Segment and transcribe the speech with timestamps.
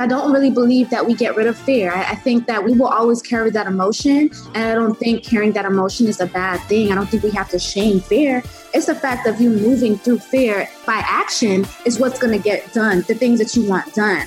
[0.00, 1.92] I don't really believe that we get rid of fear.
[1.92, 4.30] I, I, think that we will always carry that emotion.
[4.54, 6.90] And I don't think carrying that emotion is a bad thing.
[6.90, 8.42] I don't think we have to shame fear.
[8.72, 12.72] It's the fact of you moving through fear by action is what's going to get
[12.72, 14.26] done, the things that you want done.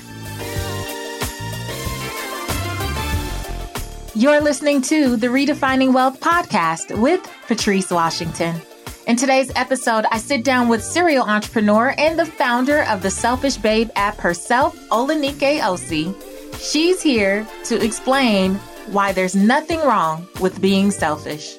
[4.14, 8.62] You're listening to the Redefining Wealth podcast with Patrice Washington.
[9.06, 13.58] In today's episode, I sit down with serial entrepreneur and the founder of the Selfish
[13.58, 16.14] Babe app herself, Olanikee Osi.
[16.58, 18.54] She's here to explain
[18.86, 21.58] why there's nothing wrong with being selfish.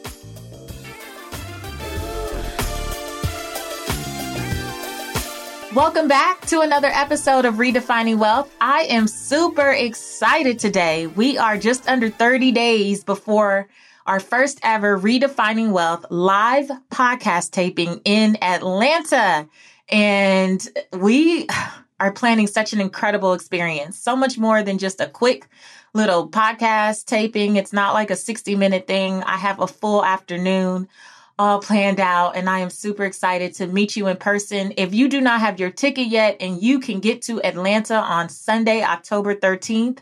[5.75, 8.51] Welcome back to another episode of Redefining Wealth.
[8.59, 11.05] I am super excited today.
[11.05, 13.67] We are just under 30 days before
[14.05, 19.47] our first ever Redefining Wealth live podcast taping in Atlanta.
[19.89, 21.47] And we
[21.99, 25.47] are planning such an incredible experience, so much more than just a quick
[25.93, 27.55] little podcast taping.
[27.55, 29.23] It's not like a 60 minute thing.
[29.23, 30.87] I have a full afternoon
[31.37, 34.73] all planned out and I am super excited to meet you in person.
[34.77, 38.29] If you do not have your ticket yet and you can get to Atlanta on
[38.29, 39.99] Sunday, October 13th,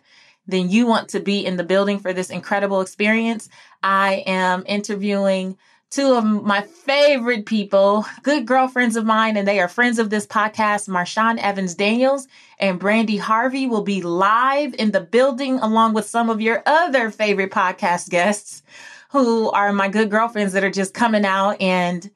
[0.47, 3.49] then you want to be in the building for this incredible experience.
[3.83, 5.57] I am interviewing
[5.89, 10.25] two of my favorite people, good girlfriends of mine, and they are friends of this
[10.25, 10.89] podcast.
[10.89, 16.31] Marshawn Evans Daniels and Brandi Harvey will be live in the building along with some
[16.31, 18.63] of your other favorite podcast guests
[19.11, 21.61] who are my good girlfriends that are just coming out.
[21.61, 22.09] And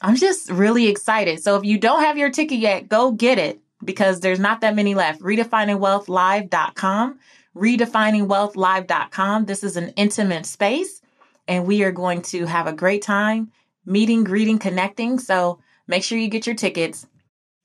[0.00, 1.42] I'm just really excited.
[1.42, 4.74] So if you don't have your ticket yet, go get it because there's not that
[4.74, 5.20] many left.
[5.20, 7.18] RedefiningWealthLive.com
[7.58, 9.44] redefiningwealthlive.com.
[9.44, 11.02] This is an intimate space,
[11.48, 13.50] and we are going to have a great time
[13.84, 15.18] meeting, greeting, connecting.
[15.18, 17.06] So make sure you get your tickets.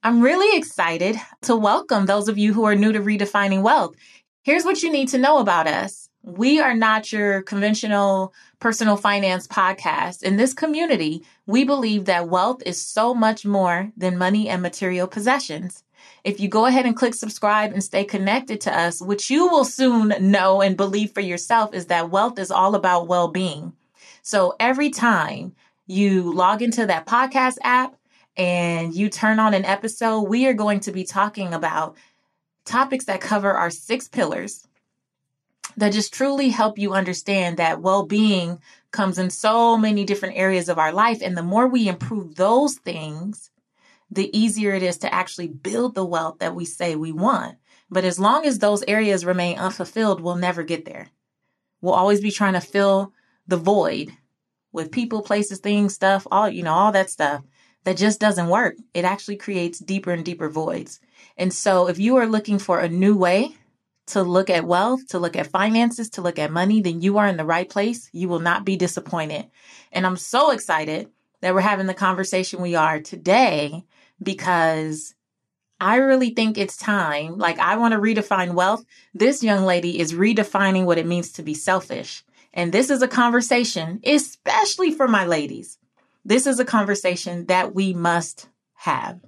[0.04, 3.96] I'm really excited to welcome those of you who are new to Redefining Wealth.
[4.44, 6.10] Here's what you need to know about us.
[6.22, 10.24] We are not your conventional personal finance podcast.
[10.24, 15.08] In this community, we believe that wealth is so much more than money and material
[15.08, 15.84] possessions.
[16.24, 19.66] If you go ahead and click subscribe and stay connected to us, which you will
[19.66, 23.74] soon know and believe for yourself is that wealth is all about well being.
[24.22, 25.54] So every time
[25.86, 27.96] you log into that podcast app
[28.38, 31.98] and you turn on an episode, we are going to be talking about
[32.64, 34.66] topics that cover our six pillars
[35.78, 38.60] that just truly help you understand that well being
[38.92, 41.22] comes in so many different areas of our life.
[41.22, 43.50] And the more we improve those things,
[44.16, 47.58] the easier it is to actually build the wealth that we say we want.
[47.90, 51.10] But as long as those areas remain unfulfilled, we'll never get there.
[51.82, 53.14] We'll always be trying to fill
[53.48, 54.12] the void
[54.72, 57.44] with people, places, things, stuff, all, you know, all that stuff
[57.84, 58.76] that just doesn't work.
[58.94, 61.00] It actually creates deeper and deeper voids.
[61.38, 63.56] And so if you are looking for a new way
[64.08, 67.28] to look at wealth, to look at finances, to look at money, then you are
[67.28, 68.10] in the right place.
[68.12, 69.50] You will not be disappointed.
[69.92, 71.10] And I'm so excited
[71.42, 73.84] that we're having the conversation we are today
[74.22, 75.16] because
[75.80, 77.38] I really think it's time.
[77.38, 78.86] Like, I want to redefine wealth.
[79.14, 82.24] This young lady is redefining what it means to be selfish.
[82.54, 85.78] And this is a conversation, especially for my ladies.
[86.24, 89.20] This is a conversation that we must have.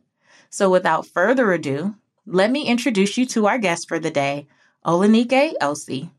[0.50, 1.95] So, without further ado,
[2.25, 4.47] let me introduce you to our guest for the day,
[4.85, 6.09] Olanikee Osi.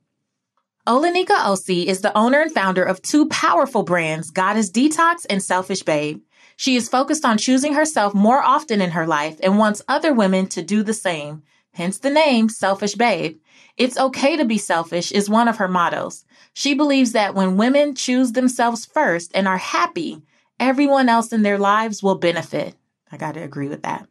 [0.86, 5.82] Olanikee Osi is the owner and founder of two powerful brands, Goddess Detox and Selfish
[5.82, 6.20] Babe.
[6.56, 10.46] She is focused on choosing herself more often in her life and wants other women
[10.48, 11.42] to do the same.
[11.74, 13.38] Hence the name Selfish Babe.
[13.76, 16.24] It's okay to be selfish is one of her mottos.
[16.54, 20.22] She believes that when women choose themselves first and are happy,
[20.58, 22.74] everyone else in their lives will benefit.
[23.12, 24.08] I got to agree with that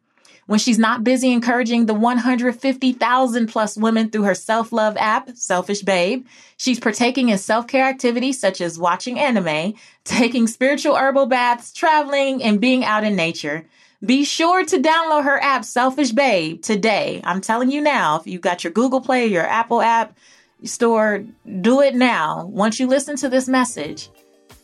[0.48, 5.82] when she's not busy encouraging the 150,000 plus women through her self love app, Selfish
[5.82, 6.26] Babe.
[6.58, 9.74] She's partaking in self care activities such as watching anime,
[10.04, 13.66] taking spiritual herbal baths, traveling, and being out in nature.
[14.06, 17.22] Be sure to download her app, Selfish Babe, today.
[17.24, 20.16] I'm telling you now, if you've got your Google Play, or your Apple app
[20.64, 21.24] store,
[21.62, 22.46] do it now.
[22.46, 24.10] Once you listen to this message,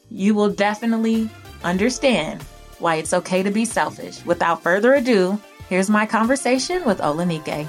[0.09, 1.29] you will definitely
[1.63, 2.43] understand
[2.79, 4.23] why it's okay to be selfish.
[4.25, 5.39] Without further ado,
[5.71, 7.65] Here's my conversation with Olanikee.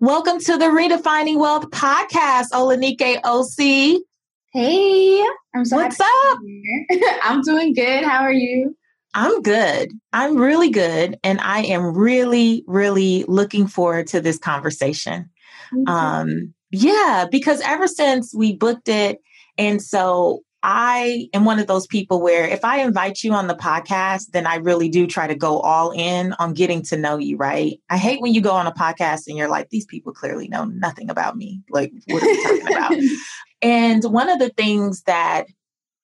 [0.00, 3.98] Welcome to the Redefining Wealth podcast, Olanikee Osi.
[4.54, 5.22] Hey,
[5.54, 6.38] I'm so What's up?
[7.22, 8.04] I'm doing good.
[8.04, 8.74] How are you?
[9.12, 9.92] I'm good.
[10.14, 11.18] I'm really good.
[11.22, 15.28] And I am really, really looking forward to this conversation.
[15.86, 19.20] Um, yeah, because ever since we booked it,
[19.58, 23.54] and so I am one of those people where if I invite you on the
[23.54, 27.36] podcast, then I really do try to go all in on getting to know you,
[27.36, 27.80] right?
[27.88, 30.64] I hate when you go on a podcast and you're like, these people clearly know
[30.64, 31.62] nothing about me.
[31.70, 32.92] Like, what are we talking about?
[33.62, 35.46] And one of the things that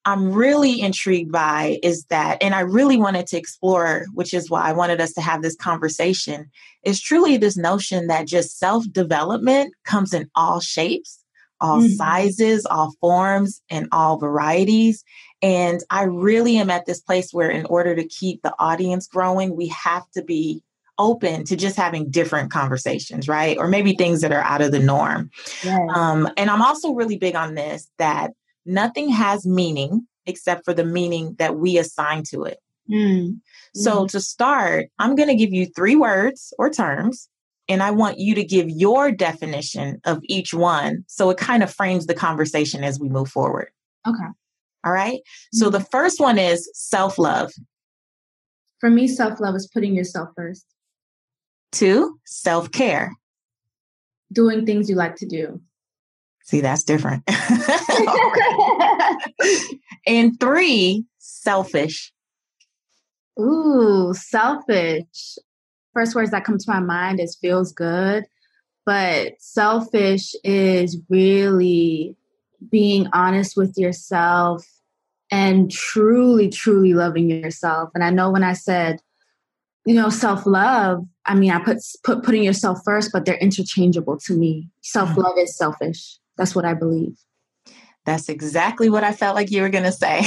[0.06, 4.62] I'm really intrigued by is that, and I really wanted to explore, which is why
[4.62, 6.50] I wanted us to have this conversation,
[6.82, 11.21] is truly this notion that just self development comes in all shapes,
[11.62, 11.94] all mm-hmm.
[11.94, 15.02] sizes, all forms, and all varieties.
[15.40, 19.56] And I really am at this place where, in order to keep the audience growing,
[19.56, 20.62] we have to be
[20.98, 23.56] open to just having different conversations, right?
[23.56, 25.30] Or maybe things that are out of the norm.
[25.64, 25.80] Yes.
[25.94, 28.32] Um, and I'm also really big on this that
[28.66, 32.58] nothing has meaning except for the meaning that we assign to it.
[32.90, 33.40] Mm.
[33.74, 34.08] So, mm.
[34.10, 37.28] to start, I'm going to give you three words or terms,
[37.68, 41.04] and I want you to give your definition of each one.
[41.06, 43.68] So, it kind of frames the conversation as we move forward.
[44.06, 44.26] Okay.
[44.84, 45.20] All right.
[45.20, 45.58] Mm.
[45.58, 47.52] So, the first one is self love.
[48.80, 50.66] For me, self love is putting yourself first.
[51.70, 53.14] Two, self care.
[54.32, 55.60] Doing things you like to do.
[56.44, 57.22] See, that's different.
[60.06, 62.12] and three, selfish.
[63.40, 65.38] Ooh, selfish.
[65.94, 68.24] First words that come to my mind is feels good.
[68.84, 72.16] But selfish is really
[72.70, 74.66] being honest with yourself
[75.30, 77.90] and truly, truly loving yourself.
[77.94, 79.00] And I know when I said,
[79.86, 84.18] you know, self love, I mean, I put, put putting yourself first, but they're interchangeable
[84.18, 84.68] to me.
[84.80, 85.44] Self love mm.
[85.44, 86.18] is selfish.
[86.36, 87.16] That's what I believe.
[88.04, 90.22] That's exactly what I felt like you were going to say.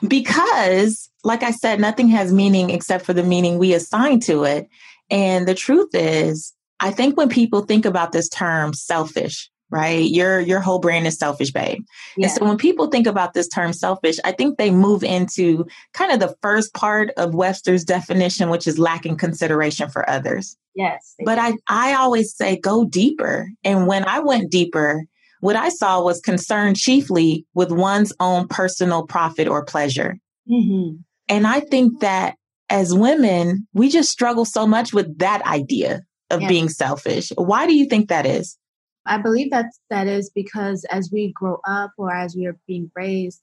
[0.08, 4.68] because, like I said, nothing has meaning except for the meaning we assign to it.
[5.10, 10.10] And the truth is, I think when people think about this term selfish, right?
[10.10, 11.82] Your your whole brand is selfish, babe.
[12.16, 12.26] Yeah.
[12.26, 16.12] And so when people think about this term selfish, I think they move into kind
[16.12, 20.56] of the first part of Webster's definition, which is lacking consideration for others.
[20.76, 21.14] Yes.
[21.24, 23.48] But I I always say go deeper.
[23.64, 25.04] And when I went deeper,
[25.42, 30.16] what I saw was concerned chiefly with one's own personal profit or pleasure.
[30.48, 30.98] Mm-hmm.
[31.28, 32.36] And I think that
[32.70, 37.32] as women, we just struggle so much with that idea of being selfish.
[37.34, 38.56] Why do you think that is?
[39.04, 42.92] I believe that that is because as we grow up or as we are being
[42.94, 43.42] raised,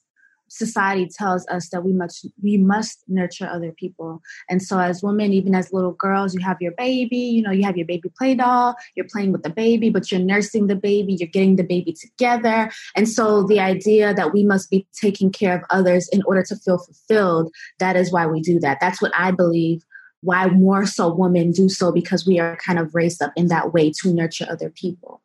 [0.50, 4.22] society tells us that we must we must nurture other people.
[4.50, 7.64] And so as women even as little girls you have your baby you know you
[7.64, 11.16] have your baby play doll you're playing with the baby but you're nursing the baby
[11.20, 12.72] you're getting the baby together.
[12.96, 16.56] And so the idea that we must be taking care of others in order to
[16.56, 18.80] feel fulfilled that is why we do that.
[18.80, 19.84] That's what i believe
[20.22, 23.74] why more so women do so because we are kind of raised up in that
[23.74, 25.22] way to nurture other people.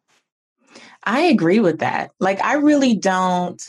[1.04, 2.12] I agree with that.
[2.20, 3.60] Like, I really don't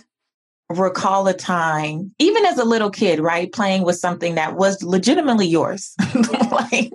[0.69, 5.47] recall a time, even as a little kid, right, playing with something that was legitimately
[5.47, 5.95] yours.
[6.51, 6.91] like,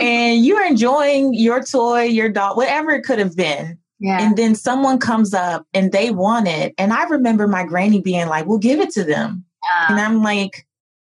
[0.00, 3.78] and you're enjoying your toy, your doll, whatever it could have been.
[3.98, 4.20] Yeah.
[4.20, 6.74] And then someone comes up and they want it.
[6.76, 9.44] And I remember my granny being like, well, give it to them.
[9.88, 10.66] and I'm like,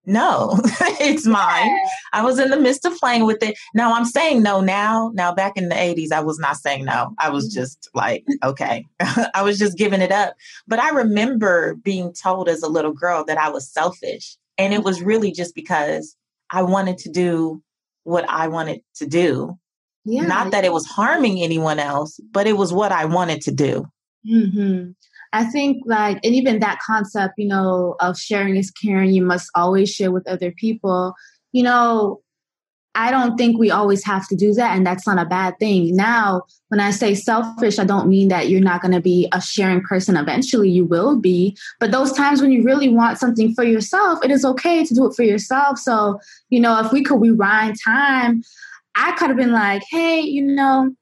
[0.05, 0.59] no,
[0.99, 1.69] it's mine.
[2.13, 3.57] I was in the midst of playing with it.
[3.73, 5.11] Now I'm saying no now.
[5.13, 7.13] Now back in the 80s, I was not saying no.
[7.19, 7.61] I was mm-hmm.
[7.61, 8.85] just like, okay.
[9.33, 10.35] I was just giving it up.
[10.67, 14.37] But I remember being told as a little girl that I was selfish.
[14.57, 16.15] And it was really just because
[16.49, 17.61] I wanted to do
[18.03, 19.57] what I wanted to do.
[20.03, 20.23] Yeah.
[20.23, 23.85] Not that it was harming anyone else, but it was what I wanted to do.
[24.27, 24.91] Mm-hmm.
[25.33, 29.49] I think like, and even that concept, you know, of sharing is caring, you must
[29.55, 31.13] always share with other people.
[31.53, 32.21] You know,
[32.93, 35.95] I don't think we always have to do that, and that's not a bad thing.
[35.95, 39.39] Now, when I say selfish, I don't mean that you're not going to be a
[39.41, 40.17] sharing person.
[40.17, 41.55] Eventually, you will be.
[41.79, 45.05] But those times when you really want something for yourself, it is okay to do
[45.05, 45.79] it for yourself.
[45.79, 46.19] So,
[46.49, 48.43] you know, if we could rewind time,
[48.95, 50.93] I could have been like, hey, you know,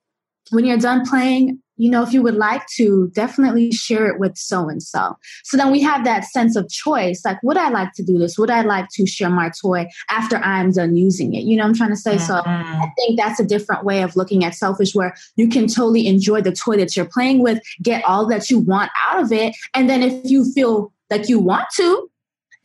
[0.51, 4.38] when you're done playing, you know, if you would like to, definitely share it with
[4.38, 5.17] so and so.
[5.45, 7.21] So then we have that sense of choice.
[7.24, 8.38] Like, would I like to do this?
[8.38, 11.45] Would I like to share my toy after I'm done using it?
[11.45, 12.17] You know I'm trying to say?
[12.17, 12.25] Mm-hmm.
[12.25, 16.05] So I think that's a different way of looking at selfish where you can totally
[16.05, 19.55] enjoy the toy that you're playing with, get all that you want out of it.
[19.74, 22.12] And then if you feel like you want to,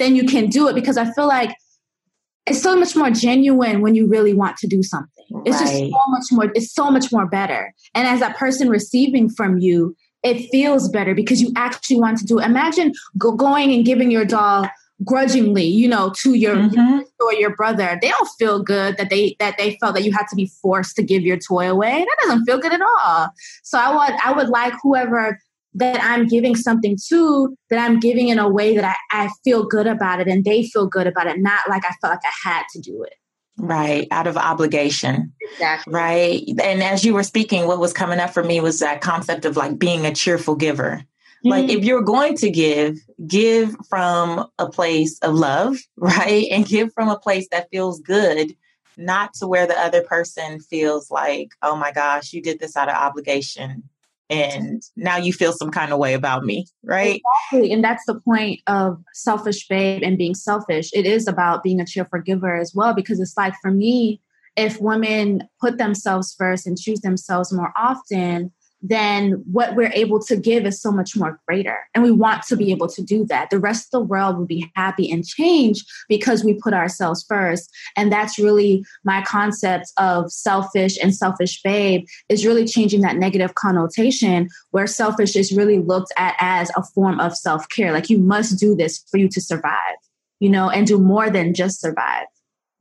[0.00, 1.54] then you can do it because I feel like
[2.47, 5.11] it's so much more genuine when you really want to do something.
[5.47, 5.67] It's right.
[5.67, 7.73] just so much more, it's so much more better.
[7.95, 12.25] And as that person receiving from you, it feels better because you actually want to
[12.25, 12.45] do it.
[12.45, 14.69] Imagine go, going and giving your doll
[15.05, 17.01] grudgingly, you know, to your mm-hmm.
[17.21, 17.99] or your brother.
[18.01, 20.97] They don't feel good that they that they felt that you had to be forced
[20.97, 22.01] to give your toy away.
[22.01, 23.29] That doesn't feel good at all.
[23.63, 25.39] So I would I would like whoever
[25.75, 29.64] that I'm giving something to, that I'm giving in a way that I, I feel
[29.64, 32.49] good about it and they feel good about it, not like I felt like I
[32.49, 33.14] had to do it.
[33.57, 35.33] Right, out of obligation.
[35.52, 35.93] Exactly.
[35.93, 36.43] Right.
[36.62, 39.57] And as you were speaking, what was coming up for me was that concept of
[39.57, 40.97] like being a cheerful giver.
[41.45, 41.49] Mm-hmm.
[41.49, 46.47] Like if you're going to give, give from a place of love, right?
[46.50, 48.57] And give from a place that feels good,
[48.97, 52.88] not to where the other person feels like, oh my gosh, you did this out
[52.88, 53.85] of obligation
[54.31, 57.21] and now you feel some kind of way about me, right?
[57.50, 57.73] Exactly.
[57.73, 60.90] And that's the point of selfish babe and being selfish.
[60.95, 64.23] It is about being a cheerful giver as well, because it's like for me,
[64.57, 68.52] if women put themselves first and choose themselves more often,
[68.87, 71.79] then what we're able to give is so much more greater.
[71.95, 73.49] And we want to be able to do that.
[73.49, 77.71] The rest of the world will be happy and change because we put ourselves first.
[77.97, 83.55] And that's really my concept of selfish and selfish babe is really changing that negative
[83.55, 87.91] connotation where selfish is really looked at as a form of self care.
[87.91, 89.97] Like you must do this for you to survive,
[90.41, 92.26] you know, and do more than just survive.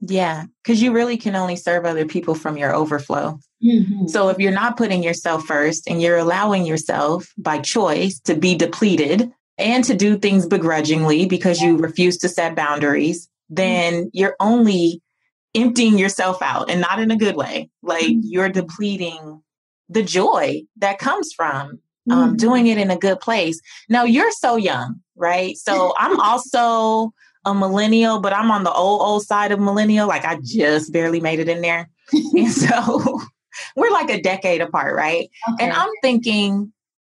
[0.05, 3.39] Yeah, because you really can only serve other people from your overflow.
[3.63, 4.07] Mm-hmm.
[4.07, 8.55] So if you're not putting yourself first and you're allowing yourself by choice to be
[8.55, 14.07] depleted and to do things begrudgingly because you refuse to set boundaries, then mm-hmm.
[14.11, 15.01] you're only
[15.55, 17.69] emptying yourself out and not in a good way.
[17.81, 18.21] Like mm-hmm.
[18.23, 19.41] you're depleting
[19.87, 21.79] the joy that comes from
[22.11, 22.35] um, mm-hmm.
[22.35, 23.61] doing it in a good place.
[23.87, 25.55] Now you're so young, right?
[25.55, 27.13] So I'm also
[27.45, 30.07] a millennial, but I'm on the old, old side of millennial.
[30.07, 31.89] Like I just barely made it in there.
[32.13, 33.21] and so
[33.75, 35.29] we're like a decade apart, right?
[35.53, 35.65] Okay.
[35.65, 36.71] And I'm thinking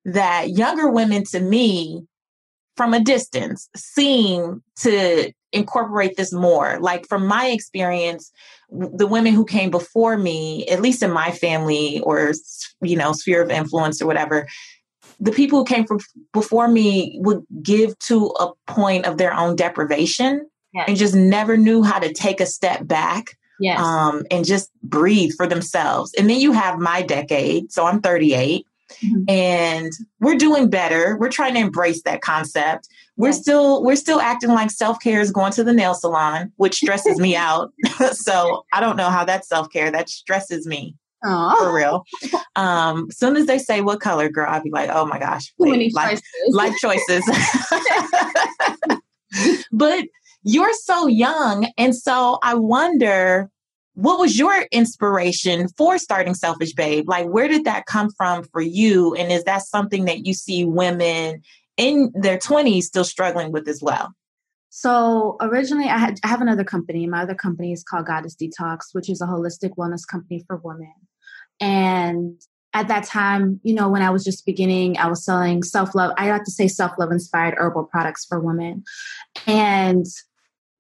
[0.04, 2.06] that younger women to me,
[2.76, 6.78] from a distance, seem to incorporate this more.
[6.78, 8.30] Like from my experience,
[8.70, 12.32] the women who came before me, at least in my family or
[12.82, 14.46] you know, sphere of influence or whatever,
[15.20, 16.00] the people who came from
[16.32, 20.84] before me would give to a point of their own deprivation yes.
[20.88, 23.80] and just never knew how to take a step back yes.
[23.80, 26.12] um, and just breathe for themselves.
[26.14, 27.72] And then you have my decade.
[27.72, 28.66] So I'm 38
[29.02, 29.22] mm-hmm.
[29.28, 31.16] and we're doing better.
[31.18, 32.88] We're trying to embrace that concept.
[33.16, 33.40] We're yes.
[33.40, 37.34] still we're still acting like self-care is going to the nail salon, which stresses me
[37.36, 37.72] out.
[38.12, 39.90] so I don't know how that's self-care.
[39.90, 40.94] That stresses me.
[41.24, 41.56] Aww.
[41.58, 42.04] For real.
[42.56, 45.94] Um, soon as they say what color, girl, I'll be like, oh my gosh, wait,
[45.94, 47.22] life, life choices.
[49.72, 50.06] but
[50.42, 51.68] you're so young.
[51.76, 53.50] And so I wonder,
[53.92, 57.06] what was your inspiration for starting Selfish Babe?
[57.06, 59.14] Like, where did that come from for you?
[59.14, 61.42] And is that something that you see women
[61.76, 64.12] in their 20s still struggling with as well?
[64.78, 67.06] So originally, I, had, I have another company.
[67.06, 70.92] My other company is called Goddess Detox, which is a holistic wellness company for women.
[71.58, 72.38] And
[72.74, 76.12] at that time, you know, when I was just beginning, I was selling self love.
[76.18, 78.84] I like to say self love inspired herbal products for women.
[79.46, 80.04] And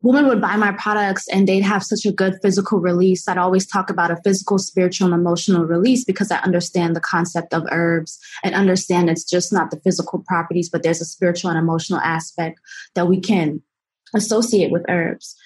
[0.02, 3.26] women would buy my products and they'd have such a good physical release.
[3.26, 7.54] I'd always talk about a physical, spiritual, and emotional release because I understand the concept
[7.54, 11.58] of herbs and understand it's just not the physical properties, but there's a spiritual and
[11.58, 12.60] emotional aspect
[12.94, 13.62] that we can
[14.14, 15.36] associate with herbs.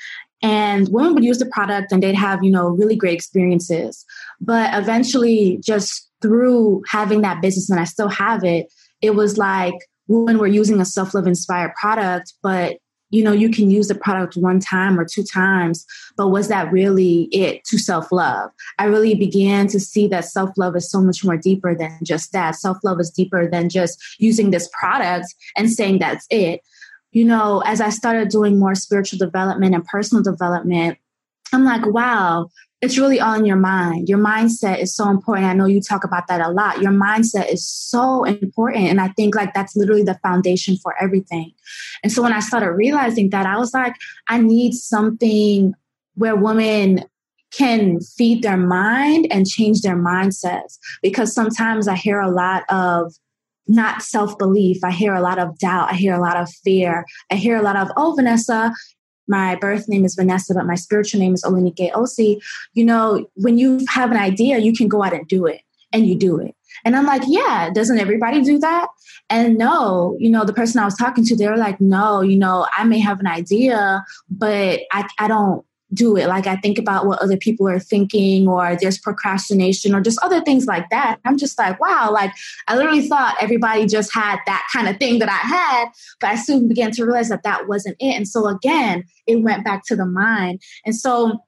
[0.42, 4.04] And women would use the product and they'd have, you know, really great experiences.
[4.40, 9.74] But eventually, just through having that business, and I still have it, it was like
[10.08, 12.78] women were using a self love inspired product, but
[13.10, 15.84] you know, you can use the product one time or two times,
[16.16, 18.50] but was that really it to self love?
[18.78, 22.32] I really began to see that self love is so much more deeper than just
[22.32, 22.54] that.
[22.54, 25.26] Self love is deeper than just using this product
[25.56, 26.60] and saying that's it
[27.12, 30.98] you know, as I started doing more spiritual development and personal development,
[31.52, 32.48] I'm like, wow,
[32.80, 34.08] it's really all in your mind.
[34.08, 35.46] Your mindset is so important.
[35.46, 36.80] I know you talk about that a lot.
[36.80, 38.86] Your mindset is so important.
[38.86, 41.52] And I think like that's literally the foundation for everything.
[42.02, 43.94] And so when I started realizing that, I was like,
[44.28, 45.74] I need something
[46.14, 47.04] where women
[47.52, 50.78] can feed their mind and change their mindsets.
[51.02, 53.12] Because sometimes I hear a lot of,
[53.66, 54.78] not self belief.
[54.84, 55.92] I hear a lot of doubt.
[55.92, 57.04] I hear a lot of fear.
[57.30, 58.72] I hear a lot of, oh, Vanessa,
[59.28, 62.40] my birth name is Vanessa, but my spiritual name is Olanikee Osi.
[62.74, 65.60] You know, when you have an idea, you can go out and do it,
[65.92, 66.54] and you do it.
[66.84, 68.88] And I'm like, yeah, doesn't everybody do that?
[69.28, 72.36] And no, you know, the person I was talking to, they were like, no, you
[72.36, 76.28] know, I may have an idea, but I, I don't do it.
[76.28, 80.40] Like I think about what other people are thinking, or there's procrastination, or just other
[80.40, 81.18] things like that.
[81.24, 82.32] I'm just like, wow, like
[82.68, 85.88] I literally thought everybody just had that kind of thing that I had,
[86.20, 88.14] but I soon began to realize that that wasn't it.
[88.16, 90.60] And so again, it went back to the mind.
[90.84, 91.38] And so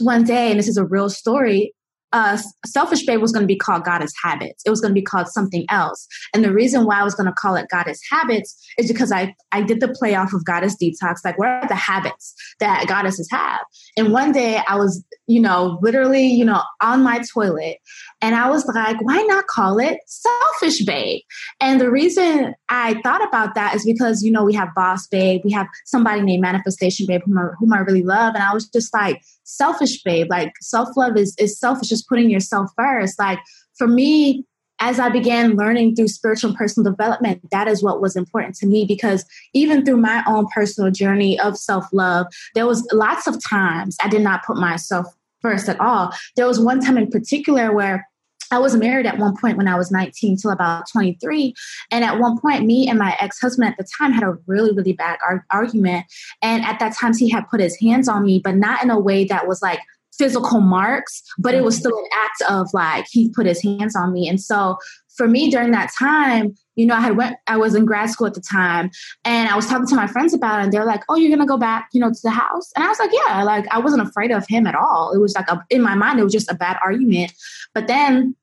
[0.00, 1.74] one day, and this is a real story,
[2.12, 4.62] uh, Selfish Babe was going to be called Goddess Habits.
[4.66, 6.06] It was going to be called something else.
[6.34, 9.34] And the reason why I was going to call it Goddess Habits is because I,
[9.50, 11.16] I did the play off of Goddess Detox.
[11.24, 13.60] Like, what are the habits that goddesses have?
[13.96, 17.78] And one day I was, you know, literally, you know, on my toilet
[18.20, 21.22] and I was like, why not call it Selfish Babe?
[21.60, 25.40] And the reason I thought about that is because, you know, we have Boss Babe,
[25.44, 28.34] we have somebody named Manifestation Babe whom I, whom I really love.
[28.34, 29.20] And I was just like,
[29.56, 30.28] selfish babe.
[30.30, 33.18] Like self-love is is selfish just putting yourself first.
[33.18, 33.38] Like
[33.76, 34.44] for me
[34.80, 38.66] as i began learning through spiritual and personal development that is what was important to
[38.66, 43.96] me because even through my own personal journey of self-love there was lots of times
[44.02, 45.06] i did not put myself
[45.42, 46.14] first at all.
[46.36, 48.08] There was one time in particular where
[48.52, 51.54] I was married at one point when I was 19 till about 23.
[51.90, 54.72] And at one point, me and my ex husband at the time had a really,
[54.72, 56.06] really bad ar- argument.
[56.42, 58.98] And at that time, he had put his hands on me, but not in a
[58.98, 59.80] way that was like
[60.16, 64.12] physical marks, but it was still an act of like he put his hands on
[64.12, 64.28] me.
[64.28, 64.76] And so
[65.16, 68.26] for me during that time, you know, I had went, I was in grad school
[68.26, 68.90] at the time
[69.24, 71.44] and I was talking to my friends about it and they're like, oh, you're to
[71.44, 72.70] go back, you know, to the house.
[72.76, 75.12] And I was like, yeah, like I wasn't afraid of him at all.
[75.14, 77.32] It was like a, in my mind, it was just a bad argument.
[77.74, 78.36] But then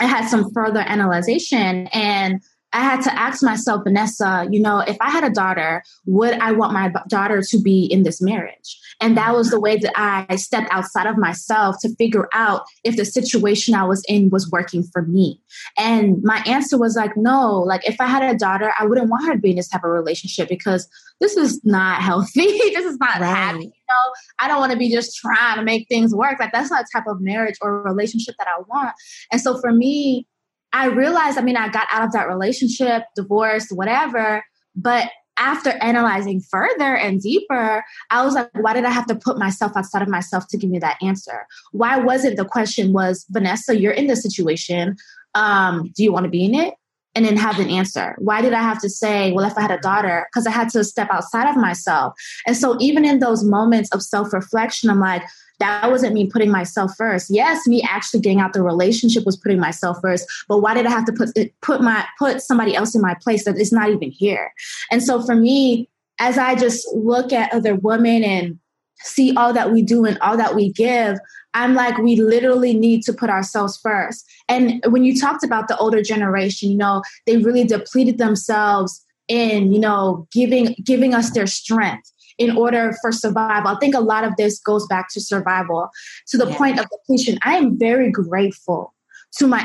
[0.00, 2.40] I had some further analyzation and
[2.72, 6.52] I had to ask myself, Vanessa, you know, if I had a daughter, would I
[6.52, 8.78] want my daughter to be in this marriage?
[9.00, 12.96] And that was the way that I stepped outside of myself to figure out if
[12.96, 15.40] the situation I was in was working for me.
[15.78, 19.26] And my answer was like, no, like if I had a daughter, I wouldn't want
[19.26, 20.88] her to be in this type of relationship because
[21.20, 22.46] this is not healthy.
[22.46, 23.34] this is not right.
[23.34, 23.64] happy.
[23.64, 26.38] You know, I don't want to be just trying to make things work.
[26.38, 28.94] Like that's not the type of marriage or relationship that I want.
[29.32, 30.26] And so for me,
[30.72, 34.44] I realized, I mean, I got out of that relationship, divorced, whatever,
[34.76, 39.38] but after analyzing further and deeper, I was like, why did I have to put
[39.38, 41.46] myself outside of myself to give me that answer?
[41.72, 44.96] Why wasn't the question was, Vanessa, you're in this situation.
[45.34, 46.74] Um, do you want to be in it?
[47.14, 48.14] And then have an answer.
[48.18, 50.26] Why did I have to say, well, if I had a daughter?
[50.30, 52.14] Because I had to step outside of myself.
[52.46, 55.22] And so even in those moments of self-reflection, I'm like,
[55.60, 57.30] that wasn't me putting myself first.
[57.30, 60.90] Yes, me actually getting out the relationship was putting myself first, but why did I
[60.90, 61.30] have to put
[61.62, 64.52] put my put somebody else in my place that is not even here?
[64.90, 68.58] And so for me, as I just look at other women and
[69.00, 71.18] see all that we do and all that we give,
[71.54, 74.24] I'm like, we literally need to put ourselves first.
[74.48, 79.72] And when you talked about the older generation, you know, they really depleted themselves in,
[79.72, 83.70] you know, giving giving us their strength in order for survival.
[83.70, 85.90] I think a lot of this goes back to survival
[86.28, 86.56] to the yeah.
[86.56, 87.38] point of depletion.
[87.42, 88.94] I am very grateful
[89.36, 89.60] to my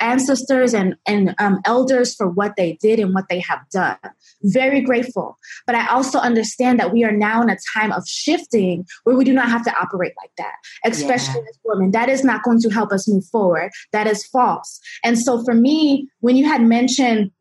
[0.00, 3.98] ancestors and, and um, elders for what they did and what they have done.
[4.42, 5.36] Very grateful.
[5.66, 9.24] But I also understand that we are now in a time of shifting where we
[9.24, 11.50] do not have to operate like that, especially yeah.
[11.50, 11.90] as women.
[11.90, 13.70] That is not going to help us move forward.
[13.92, 14.80] That is false.
[15.04, 17.32] And so for me, when you had mentioned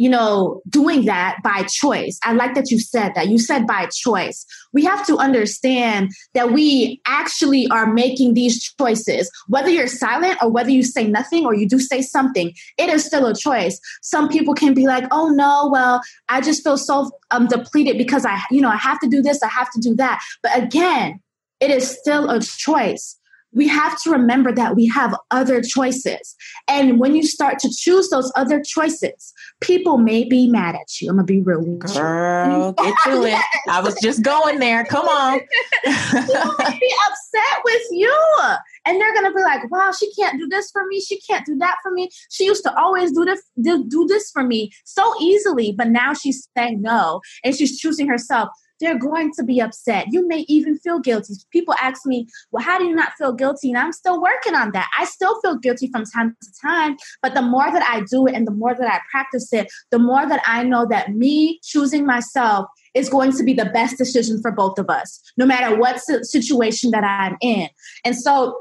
[0.00, 2.18] you know, doing that by choice.
[2.24, 3.28] I like that you said that.
[3.28, 4.46] You said by choice.
[4.72, 9.30] We have to understand that we actually are making these choices.
[9.48, 13.04] Whether you're silent or whether you say nothing or you do say something, it is
[13.04, 13.78] still a choice.
[14.00, 18.24] Some people can be like, oh no, well, I just feel so um, depleted because
[18.24, 20.22] I, you know, I have to do this, I have to do that.
[20.42, 21.20] But again,
[21.60, 23.19] it is still a choice
[23.52, 26.36] we have to remember that we have other choices.
[26.68, 31.10] And when you start to choose those other choices, people may be mad at you.
[31.10, 33.44] I'm gonna be real with Girl, get to it.
[33.68, 34.84] I was just going there.
[34.84, 35.40] Come on.
[35.84, 38.38] people may be upset with you.
[38.86, 41.00] And they're gonna be like, wow, she can't do this for me.
[41.00, 42.10] She can't do that for me.
[42.30, 46.14] She used to always do this, do, do this for me so easily, but now
[46.14, 48.48] she's saying no and she's choosing herself
[48.80, 50.06] they're going to be upset.
[50.10, 51.34] You may even feel guilty.
[51.52, 53.70] People ask me, well, how do you not feel guilty?
[53.70, 54.90] And I'm still working on that.
[54.98, 56.96] I still feel guilty from time to time.
[57.22, 59.98] But the more that I do it and the more that I practice it, the
[59.98, 64.40] more that I know that me choosing myself is going to be the best decision
[64.42, 67.68] for both of us, no matter what situation that I'm in.
[68.04, 68.56] And so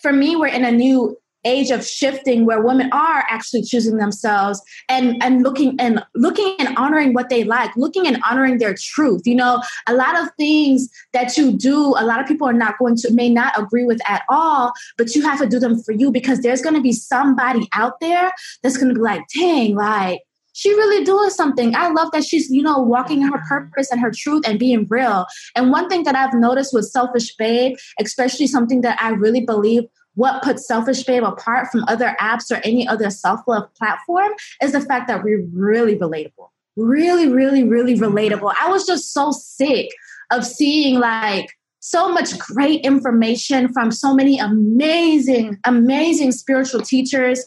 [0.00, 4.60] for me, we're in a new age of shifting where women are actually choosing themselves
[4.88, 9.22] and and looking and looking and honoring what they like looking and honoring their truth
[9.26, 12.78] you know a lot of things that you do a lot of people are not
[12.78, 15.92] going to may not agree with at all but you have to do them for
[15.92, 19.74] you because there's going to be somebody out there that's going to be like dang
[19.74, 20.20] like
[20.54, 21.74] she really doing something.
[21.74, 23.48] I love that she's, you know, walking in her mm-hmm.
[23.48, 25.26] purpose and her truth and being real.
[25.54, 29.82] And one thing that I've noticed with Selfish Babe, especially something that I really believe
[30.14, 34.72] what puts Selfish Babe apart from other apps or any other self love platform is
[34.72, 36.48] the fact that we're really relatable.
[36.76, 38.52] Really, really, really relatable.
[38.60, 39.90] I was just so sick
[40.30, 41.48] of seeing like
[41.80, 47.44] so much great information from so many amazing, amazing spiritual teachers.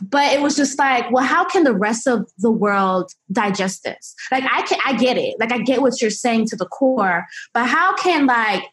[0.00, 4.14] But it was just like, well, how can the rest of the world digest this?
[4.32, 5.36] Like, I can, I get it.
[5.38, 8.64] Like, I get what you're saying to the core, but how can like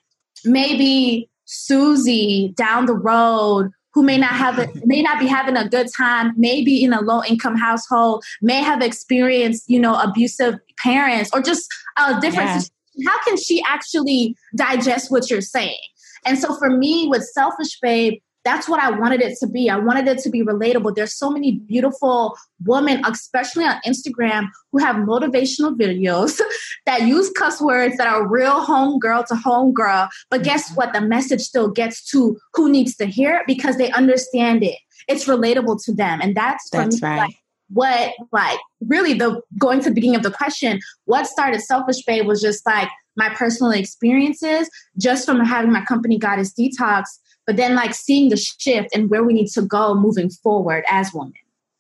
[0.46, 5.68] maybe Susie down the road who may not have it, may not be having a
[5.68, 11.32] good time, maybe in a low income household, may have experienced, you know, abusive parents
[11.34, 12.62] or just a different yeah
[13.06, 15.78] how can she actually digest what you're saying?
[16.26, 19.70] And so for me, with Selfish Babe, that's what I wanted it to be.
[19.70, 20.96] I wanted it to be relatable.
[20.96, 26.40] There's so many beautiful women, especially on Instagram, who have motivational videos
[26.86, 30.10] that use cuss words that are real home girl to home girl.
[30.30, 30.76] But guess mm-hmm.
[30.76, 30.94] what?
[30.94, 34.78] The message still gets to who needs to hear it because they understand it.
[35.08, 36.20] It's relatable to them.
[36.22, 37.18] And that's, that's me, right.
[37.18, 37.36] Like,
[37.72, 42.26] what like really the going to the beginning of the question what started selfish babe
[42.26, 47.04] was just like my personal experiences just from having my company goddess detox
[47.50, 51.12] but then like seeing the shift and where we need to go moving forward as
[51.16, 51.34] women.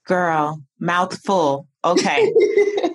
[0.07, 1.67] Girl mouthful.
[1.85, 2.33] Okay.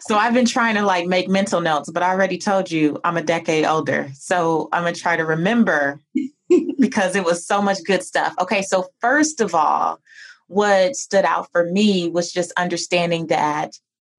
[0.07, 3.17] So i've been trying to like make mental notes but i already told you i'm
[3.17, 4.11] a decade older.
[4.13, 6.01] So i'm gonna try to remember
[6.79, 8.35] because it was so much good stuff.
[8.39, 10.01] Okay so first of all
[10.49, 13.71] what stood out for me was just understanding that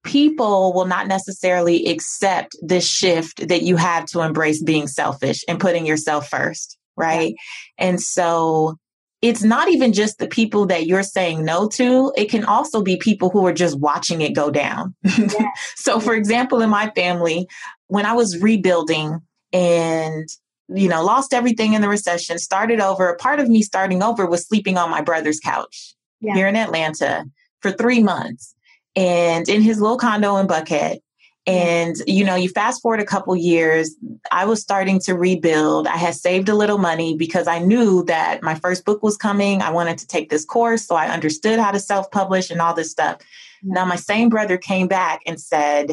[0.03, 5.59] people will not necessarily accept this shift that you have to embrace being selfish and
[5.59, 7.35] putting yourself first, right?
[7.77, 8.77] And so
[9.21, 12.97] it's not even just the people that you're saying no to, it can also be
[12.97, 14.93] people who are just watching it go down.
[15.03, 15.49] Yeah.
[15.75, 17.47] so, for example, in my family,
[17.87, 19.19] when I was rebuilding
[19.51, 20.27] and
[20.67, 23.15] you know, lost everything in the recession, started over.
[23.19, 26.33] Part of me starting over was sleeping on my brother's couch yeah.
[26.33, 27.25] here in Atlanta
[27.61, 28.55] for three months
[28.95, 30.97] and in his little condo in Buckhead.
[31.47, 33.95] And, you know, you fast forward a couple years,
[34.31, 35.85] I was starting to rebuild.
[35.85, 39.61] I had saved a little money because I knew that my first book was coming.
[39.61, 40.87] I wanted to take this course.
[40.87, 43.19] So I understood how to self publish and all this stuff.
[43.61, 45.91] Now, my same brother came back and said,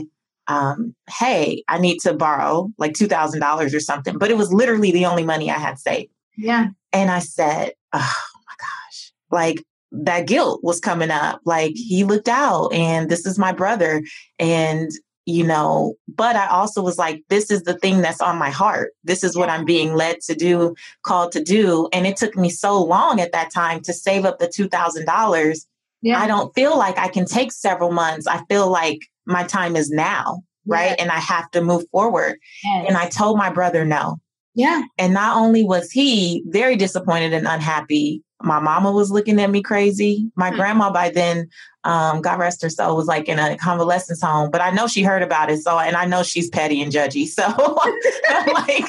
[0.49, 4.17] um, Hey, I need to borrow like $2,000 or something.
[4.19, 6.13] But it was literally the only money I had saved.
[6.37, 6.69] Yeah.
[6.95, 8.15] And I said, Oh
[8.47, 11.41] my gosh, like that guilt was coming up.
[11.45, 14.03] Like he looked out and this is my brother.
[14.39, 14.91] And,
[15.25, 18.93] you know, but I also was like, this is the thing that's on my heart.
[19.05, 21.89] This is what I'm being led to do, called to do.
[21.93, 25.67] And it took me so long at that time to save up the $2,000.
[26.03, 26.21] Yeah.
[26.21, 28.27] I don't feel like I can take several months.
[28.27, 30.43] I feel like my time is now.
[30.67, 30.91] Right.
[30.91, 30.97] Yes.
[30.99, 32.39] And I have to move forward.
[32.65, 32.87] Yes.
[32.89, 34.21] And I told my brother no.
[34.55, 34.83] Yeah.
[34.99, 39.63] And not only was he very disappointed and unhappy, my mama was looking at me
[39.63, 40.31] crazy.
[40.37, 40.57] My mm-hmm.
[40.57, 41.49] grandma by then,
[41.85, 45.03] um, God rest her soul, was like in a convalescence home, but I know she
[45.03, 45.61] heard about it.
[45.61, 47.23] So, and I know she's petty and judgy.
[47.33, 47.47] So,
[48.53, 48.85] like,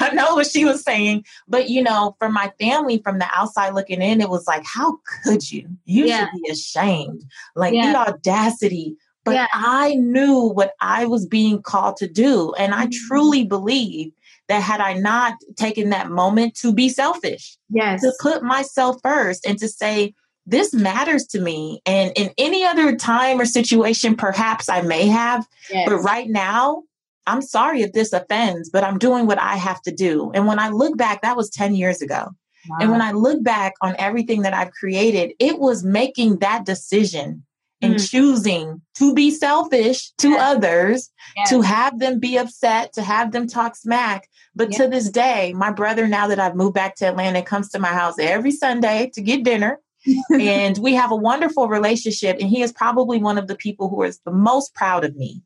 [0.00, 1.24] I know what she was saying.
[1.48, 4.98] But, you know, for my family, from the outside looking in, it was like, how
[5.22, 5.68] could you?
[5.84, 6.28] You yeah.
[6.30, 7.24] should be ashamed.
[7.54, 7.92] Like, yeah.
[7.92, 8.96] the audacity.
[9.24, 9.46] But yeah.
[9.52, 12.52] I knew what I was being called to do.
[12.54, 13.08] And I mm-hmm.
[13.08, 14.12] truly believe
[14.48, 19.46] that had I not taken that moment to be selfish, yes, to put myself first
[19.46, 20.14] and to say,
[20.46, 21.80] this matters to me.
[21.84, 25.88] And in any other time or situation, perhaps I may have, yes.
[25.88, 26.84] but right now,
[27.26, 30.30] I'm sorry if this offends, but I'm doing what I have to do.
[30.32, 32.28] And when I look back, that was 10 years ago.
[32.68, 32.78] Wow.
[32.80, 37.44] And when I look back on everything that I've created, it was making that decision
[37.82, 38.10] and mm.
[38.10, 40.40] choosing to be selfish to yes.
[40.40, 41.50] others, yes.
[41.50, 44.28] to have them be upset, to have them talk smack.
[44.56, 44.80] But yes.
[44.80, 47.88] to this day, my brother, now that I've moved back to Atlanta, comes to my
[47.88, 49.78] house every Sunday to get dinner.
[50.40, 52.38] and we have a wonderful relationship.
[52.40, 55.42] And he is probably one of the people who is the most proud of me.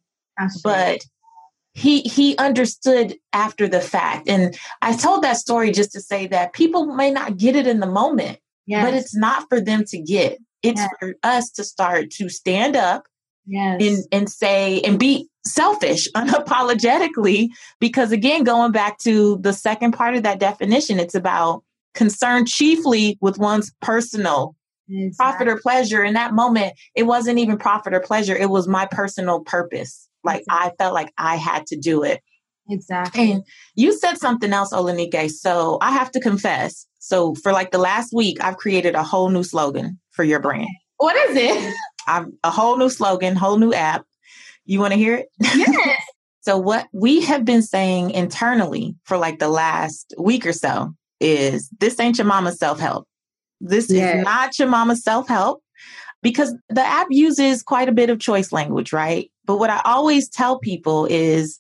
[0.62, 1.01] But
[1.73, 4.29] he he understood after the fact.
[4.29, 7.81] And I told that story just to say that people may not get it in
[7.81, 8.38] the moment,
[8.85, 10.38] but it's not for them to get.
[10.62, 10.90] It's yes.
[11.01, 13.07] for us to start to stand up
[13.46, 13.81] yes.
[13.83, 17.48] and, and say and be selfish unapologetically.
[17.79, 21.62] Because again, going back to the second part of that definition, it's about
[21.94, 24.55] concern chiefly with one's personal
[24.88, 25.14] exactly.
[25.18, 26.05] profit or pleasure.
[26.05, 30.09] In that moment, it wasn't even profit or pleasure, it was my personal purpose.
[30.22, 30.68] Like exactly.
[30.68, 32.22] I felt like I had to do it.
[32.68, 33.33] Exactly.
[33.33, 35.31] And you said something else, Olanikee.
[35.31, 36.87] So I have to confess.
[36.98, 40.68] So for like the last week, I've created a whole new slogan for your brand.
[40.98, 41.74] What is it?
[42.07, 44.05] I've, a whole new slogan, whole new app.
[44.70, 45.26] You want to hear it?
[45.40, 46.00] Yes.
[46.42, 51.68] so what we have been saying internally for like the last week or so is
[51.80, 53.09] this ain't your mama self-help.
[53.61, 54.18] This yes.
[54.18, 55.61] is not your mama self-help
[56.22, 59.28] because the app uses quite a bit of choice language, right?
[59.44, 61.59] But what I always tell people is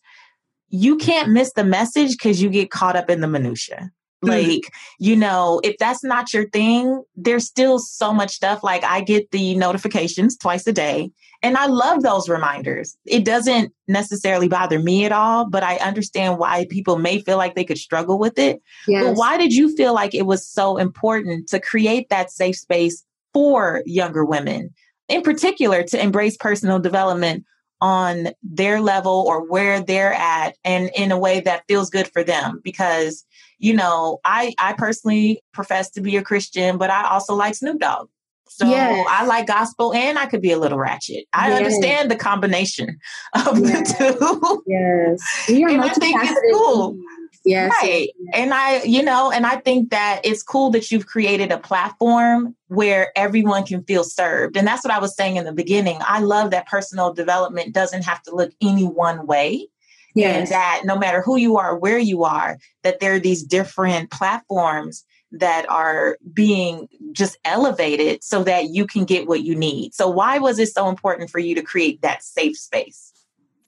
[0.68, 3.90] you can't miss the message because you get caught up in the minutia.
[4.24, 4.50] Mm-hmm.
[4.50, 8.62] Like, you know, if that's not your thing, there's still so much stuff.
[8.62, 11.10] Like, I get the notifications twice a day,
[11.42, 12.96] and I love those reminders.
[13.06, 17.54] It doesn't necessarily bother me at all, but I understand why people may feel like
[17.54, 18.60] they could struggle with it.
[18.86, 19.04] Yes.
[19.04, 23.04] But why did you feel like it was so important to create that safe space
[23.32, 24.74] for younger women,
[25.08, 27.44] in particular, to embrace personal development
[27.80, 32.22] on their level or where they're at and in a way that feels good for
[32.22, 33.24] them because
[33.58, 37.78] you know i i personally profess to be a christian but i also like snoop
[37.78, 38.06] dogg
[38.52, 39.06] so yes.
[39.08, 41.26] I like gospel and I could be a little ratchet.
[41.32, 41.58] I yes.
[41.58, 42.98] understand the combination
[43.46, 43.96] of yes.
[43.96, 44.62] the two.
[44.66, 45.22] Yes.
[45.48, 46.96] and I think it's cool.
[47.44, 47.72] Yes.
[47.80, 48.08] Right.
[48.34, 52.56] And I, you know, and I think that it's cool that you've created a platform
[52.66, 54.56] where everyone can feel served.
[54.56, 55.98] And that's what I was saying in the beginning.
[56.00, 59.68] I love that personal development doesn't have to look any one way.
[60.16, 60.36] Yes.
[60.36, 64.10] And that no matter who you are, where you are, that there are these different
[64.10, 69.94] platforms that are being just elevated so that you can get what you need.
[69.94, 73.12] So, why was it so important for you to create that safe space?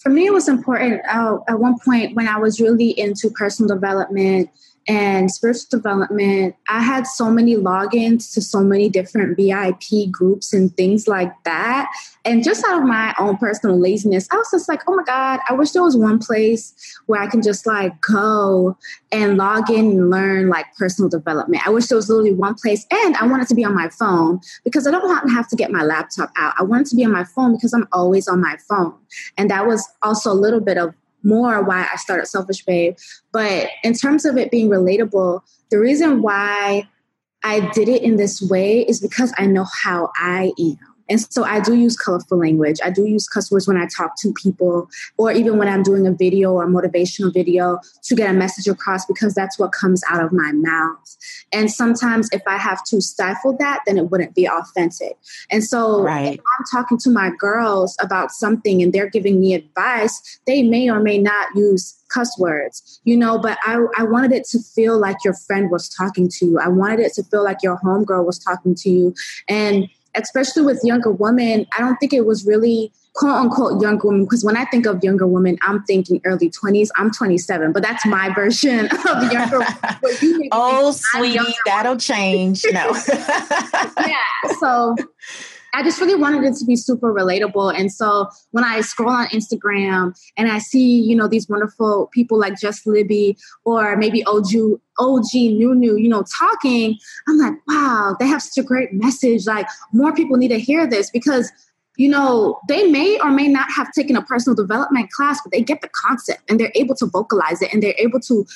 [0.01, 3.73] For me, it was important uh, at one point when I was really into personal
[3.73, 4.51] development
[4.89, 10.77] and spiritual development, I had so many logins to so many different VIP groups and
[10.77, 11.89] things like that.
[12.25, 15.41] And just out of my own personal laziness, I was just like, oh my God,
[15.49, 16.75] I wish there was one place
[17.07, 18.77] where I can just like go
[19.11, 21.67] and log in and learn like personal development.
[21.67, 22.87] I wish there was literally one place.
[22.91, 25.57] And I wanted to be on my phone because I don't want to have to
[25.57, 26.55] get my laptop out.
[26.59, 28.95] I wanted to be on my phone because I'm always on my phone.
[29.37, 32.97] And that was also a little bit of more why I started Selfish Babe.
[33.33, 36.89] But in terms of it being relatable, the reason why
[37.45, 40.92] I did it in this way is because I know how I am.
[41.09, 42.79] And so I do use colorful language.
[42.85, 46.07] I do use cuss words when I talk to people, or even when I'm doing
[46.07, 50.23] a video or motivational video to get a message across because that's what comes out
[50.23, 51.17] of my mouth.
[51.53, 55.19] And sometimes if I have to stifle that, then it wouldn't be authentic.
[55.51, 56.35] And so right.
[56.35, 60.91] if I'm talking to my girls about something and they're giving me advice, they may
[60.91, 64.99] or may not use cuss words, you know, but I, I wanted it to feel
[64.99, 66.59] like your friend was talking to you.
[66.59, 69.15] I wanted it to feel like your homegirl was talking to you.
[69.49, 74.25] And especially with younger women, I don't think it was really quote unquote younger women
[74.25, 76.89] because when I think of younger women, I'm thinking early 20s.
[76.97, 79.61] I'm 27, but that's my version of younger.
[80.53, 82.65] oh, sweetie, that'll change.
[82.73, 82.93] No.
[84.07, 84.53] yeah.
[84.61, 84.97] So
[85.75, 87.79] I just really wanted it to be super relatable.
[87.79, 92.39] And so when I scroll on Instagram and I see, you know, these wonderful people
[92.39, 98.27] like Just Libby or maybe OG, OG Nunu, you know, talking, I'm like, wow, they
[98.27, 99.47] have such a great message.
[99.47, 101.51] Like more people need to hear this because
[101.97, 105.61] you know, they may or may not have taken a personal development class, but they
[105.61, 108.47] get the concept and they're able to vocalize it and they're able to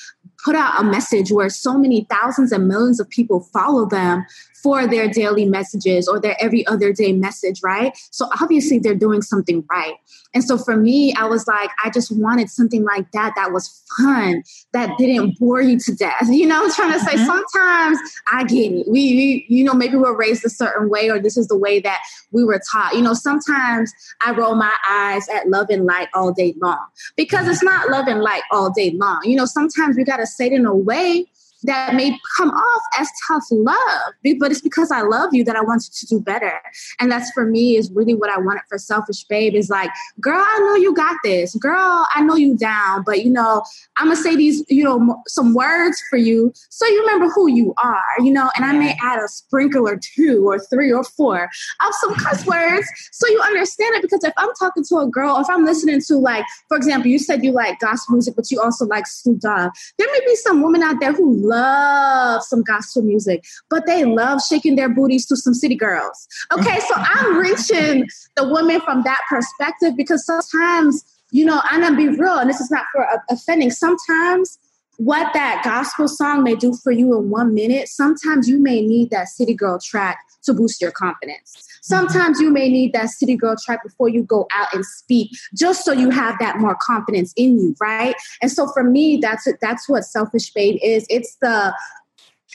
[0.43, 4.25] put out a message where so many thousands and millions of people follow them
[4.63, 7.97] for their daily messages or their every other day message, right?
[8.11, 9.95] So obviously they're doing something right.
[10.33, 13.83] And so for me, I was like, I just wanted something like that that was
[13.97, 16.27] fun, that didn't bore you to death.
[16.37, 17.25] You know, I'm trying to say mm-hmm.
[17.25, 17.97] sometimes
[18.31, 18.87] I get it.
[18.87, 21.79] We, we, you know, maybe we're raised a certain way or this is the way
[21.79, 21.99] that
[22.31, 22.93] we were taught.
[22.93, 23.91] You know, sometimes
[24.23, 28.07] I roll my eyes at love and light all day long because it's not love
[28.07, 29.21] and light all day long.
[29.23, 31.25] You know, sometimes we got to say it in a way
[31.63, 35.61] that may come off as tough love, but it's because I love you that I
[35.61, 36.53] want you to do better.
[36.99, 39.89] And that's for me is really what I wanted for Selfish Babe is like,
[40.21, 41.55] girl, I know you got this.
[41.55, 43.63] Girl, I know you down, but you know,
[43.97, 47.73] I'm gonna say these, you know, some words for you so you remember who you
[47.83, 51.43] are, you know, and I may add a sprinkle or two or three or four
[51.43, 54.01] of some cuss words so you understand it.
[54.01, 57.19] Because if I'm talking to a girl, if I'm listening to like, for example, you
[57.19, 60.61] said you like gospel music, but you also like Snoop Dogg, there may be some
[60.61, 65.35] women out there who love some gospel music, but they love shaking their booties to
[65.35, 66.27] some city girls.
[66.51, 71.95] Okay, so I'm reaching the women from that perspective because sometimes, you know, I'm gonna
[71.95, 73.71] be real, and this is not for offending.
[73.71, 74.57] Sometimes
[74.97, 79.09] what that gospel song may do for you in one minute, sometimes you may need
[79.11, 81.67] that city girl track to boost your confidence.
[81.81, 85.85] Sometimes you may need that city girl track before you go out and speak, just
[85.85, 88.15] so you have that more confidence in you, right?
[88.41, 91.05] And so for me, that's that's what selfish babe is.
[91.09, 91.73] It's the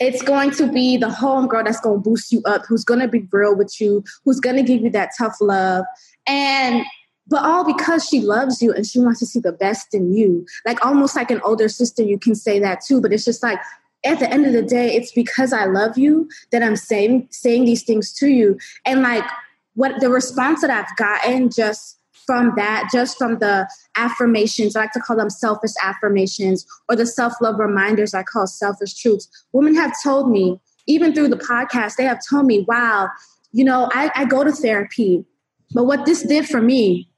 [0.01, 3.01] it's going to be the home girl that's going to boost you up, who's going
[3.01, 5.85] to be real with you, who's going to give you that tough love.
[6.27, 6.85] And
[7.27, 10.45] but all because she loves you and she wants to see the best in you.
[10.67, 13.61] Like almost like an older sister, you can say that too, but it's just like
[14.05, 17.65] at the end of the day, it's because I love you that I'm saying saying
[17.65, 18.59] these things to you.
[18.85, 19.25] And like
[19.75, 24.93] what the response that I've gotten just from that, just from the affirmations, I like
[24.93, 29.29] to call them selfish affirmations, or the self love reminders I call selfish truths.
[29.53, 33.09] Women have told me, even through the podcast, they have told me, wow,
[33.53, 35.25] you know, I, I go to therapy,
[35.73, 37.09] but what this did for me,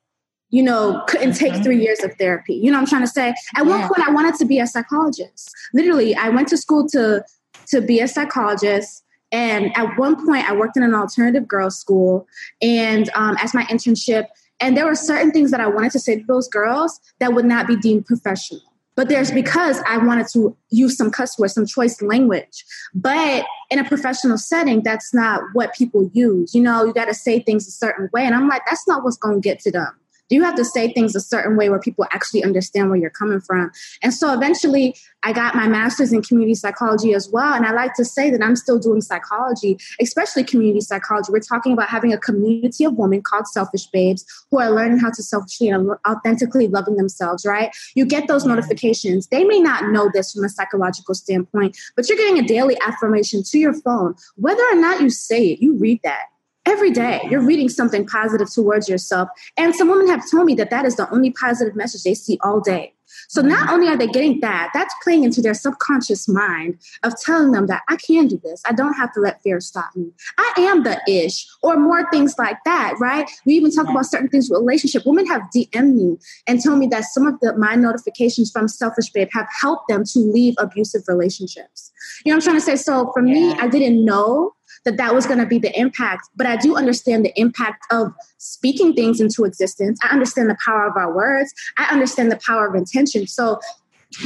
[0.54, 1.64] you know, couldn't take mm-hmm.
[1.64, 2.54] three years of therapy.
[2.54, 3.34] You know I'm trying to say?
[3.56, 5.50] At one point, I wanted to be a psychologist.
[5.74, 7.24] Literally, I went to school to
[7.66, 9.02] to be a psychologist.
[9.32, 12.28] And at one point, I worked in an alternative girls' school,
[12.62, 14.28] and um, as my internship,
[14.60, 17.46] and there were certain things that I wanted to say to those girls that would
[17.46, 18.62] not be deemed professional.
[18.94, 22.64] But there's because I wanted to use some cuss words, some choice language.
[22.94, 26.54] But in a professional setting, that's not what people use.
[26.54, 28.24] You know, you got to say things a certain way.
[28.24, 29.98] And I'm like, that's not what's going to get to them
[30.30, 33.40] you have to say things a certain way where people actually understand where you're coming
[33.40, 33.70] from?
[34.02, 37.54] And so eventually I got my master's in community psychology as well.
[37.54, 41.32] And I like to say that I'm still doing psychology, especially community psychology.
[41.32, 45.10] We're talking about having a community of women called Selfish Babes who are learning how
[45.10, 47.74] to selfishly and authentically loving themselves, right?
[47.94, 49.28] You get those notifications.
[49.28, 53.42] They may not know this from a psychological standpoint, but you're getting a daily affirmation
[53.44, 54.14] to your phone.
[54.36, 56.26] Whether or not you say it, you read that
[56.66, 59.28] every day you're reading something positive towards yourself.
[59.56, 62.38] And some women have told me that that is the only positive message they see
[62.42, 62.94] all day.
[63.28, 63.50] So mm-hmm.
[63.50, 67.66] not only are they getting that that's playing into their subconscious mind of telling them
[67.66, 68.62] that i can do this.
[68.66, 70.10] I don't have to let fear stop me.
[70.38, 73.30] I am the ish or more things like that right?
[73.46, 75.02] We even talk about certain things relationship.
[75.06, 79.10] Women have dm me and told me that some of the my notifications from selfish
[79.10, 81.92] babe have helped them to leave abusive relationships.
[82.24, 82.76] You know i'm trying to say?
[82.76, 83.32] So for yeah.
[83.32, 86.28] me i didn't know that that was going to be the impact.
[86.36, 89.98] But I do understand the impact of speaking things into existence.
[90.02, 91.52] I understand the power of our words.
[91.78, 93.26] I understand the power of intention.
[93.26, 93.60] So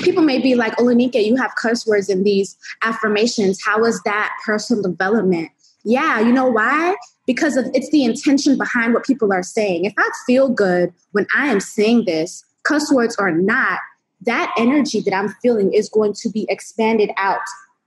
[0.03, 3.61] people may be like, Olanikee, you have curse words in these affirmations.
[3.65, 5.51] How is that personal development?
[5.85, 6.97] Yeah, you know why?
[7.27, 9.85] Because of, it's the intention behind what people are saying.
[9.85, 13.79] If I feel good when I am saying this, cuss words or not,
[14.23, 17.41] that energy that I'm feeling is going to be expanded out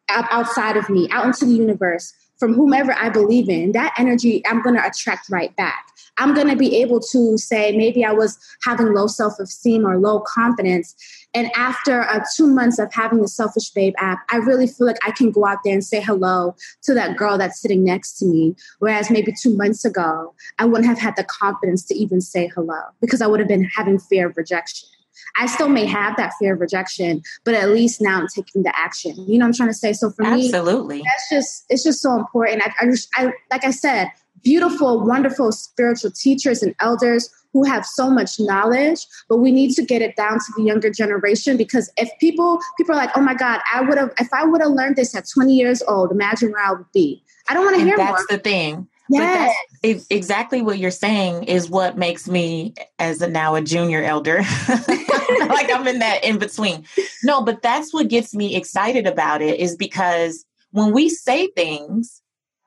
[0.10, 4.63] outside of me, out into the universe from whomever I believe in, that energy I'm
[4.63, 5.86] going to attract right back.
[6.17, 9.99] I'm going to be able to say, maybe I was having low self esteem or
[9.99, 10.95] low confidence.
[11.36, 14.97] And after uh, two months of having the Selfish Babe app, I really feel like
[15.06, 18.25] I can go out there and say hello to that girl that's sitting next to
[18.25, 18.56] me.
[18.80, 22.82] Whereas maybe two months ago, I wouldn't have had the confidence to even say hello
[23.01, 24.89] because I would have been having fear of rejection.
[25.38, 28.77] I still may have that fear of rejection, but at least now I'm taking the
[28.77, 29.15] action.
[29.27, 29.93] You know I'm trying to say?
[29.93, 30.49] So for Absolutely.
[30.49, 31.03] me, Absolutely.
[31.03, 32.62] that's just, it's just so important.
[32.63, 34.12] I, I just, I, like I said,
[34.43, 39.84] beautiful, wonderful spiritual teachers and elders who have so much knowledge, but we need to
[39.84, 43.34] get it down to the younger generation because if people people are like, oh my
[43.34, 46.51] God, I would have if I would have learned this at 20 years old, imagine
[46.51, 47.23] where I would be.
[47.49, 48.17] I don't want to hear that's more.
[48.17, 48.88] That's the thing.
[49.10, 49.53] Yes.
[49.81, 54.01] But that's exactly what you're saying is what makes me as a now a junior
[54.01, 54.41] elder.
[55.47, 56.85] like I'm in that in between.
[57.23, 62.21] No, but that's what gets me excited about it is because when we say things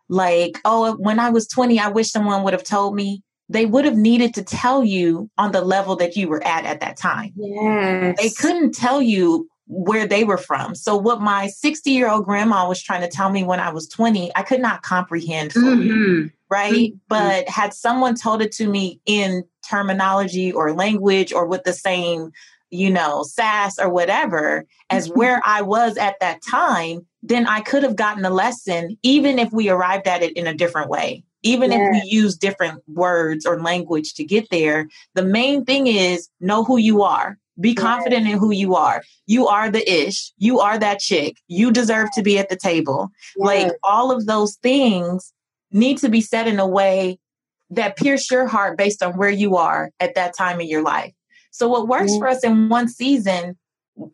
[0.09, 3.85] like, oh, when I was 20, I wish someone would have told me, they would
[3.85, 7.33] have needed to tell you on the level that you were at at that time.
[7.37, 8.17] Yes.
[8.19, 10.75] They couldn't tell you where they were from.
[10.75, 13.89] So what my 60 year old grandma was trying to tell me when I was
[13.89, 15.89] 20, I could not comprehend fully.
[15.89, 16.27] Mm-hmm.
[16.51, 16.91] Right.
[16.91, 16.97] Mm-hmm.
[17.09, 22.31] But had someone told it to me in terminology or language or with the same,
[22.75, 25.19] you know, sass or whatever as mm-hmm.
[25.19, 29.53] where I was at that time, then I could have gotten a lesson, even if
[29.53, 31.25] we arrived at it in a different way.
[31.43, 36.31] Even if we use different words or language to get there, the main thing is
[36.41, 39.03] know who you are be confident in who you are.
[39.27, 40.33] You are the ish.
[40.39, 41.37] You are that chick.
[41.47, 43.11] You deserve to be at the table.
[43.37, 45.33] Like all of those things
[45.71, 47.19] need to be said in a way
[47.71, 51.13] that pierce your heart based on where you are at that time in your life.
[51.55, 52.19] So what works yes.
[52.19, 53.57] for us in one season,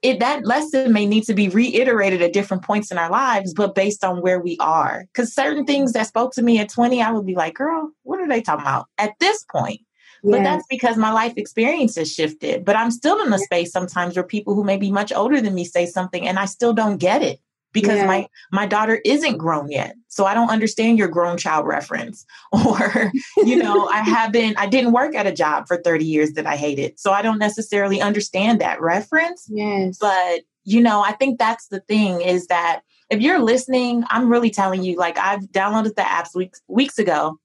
[0.03, 3.75] it that lesson may need to be reiterated at different points in our lives, but
[3.75, 5.07] based on where we are.
[5.07, 8.21] Because certain things that spoke to me at 20, I would be like, girl, what
[8.21, 8.89] are they talking about?
[8.99, 9.81] At this point,
[10.23, 10.33] Yes.
[10.33, 12.63] But that's because my life experience has shifted.
[12.63, 15.55] But I'm still in a space sometimes where people who may be much older than
[15.55, 17.41] me say something and I still don't get it
[17.73, 18.07] because yeah.
[18.07, 23.13] my my daughter isn't grown yet so i don't understand your grown child reference or
[23.39, 26.57] you know i haven't i didn't work at a job for 30 years that i
[26.57, 31.69] hated so i don't necessarily understand that reference yes but you know i think that's
[31.69, 32.81] the thing is that
[33.11, 37.39] if you're listening i'm really telling you like i've downloaded the apps weeks weeks ago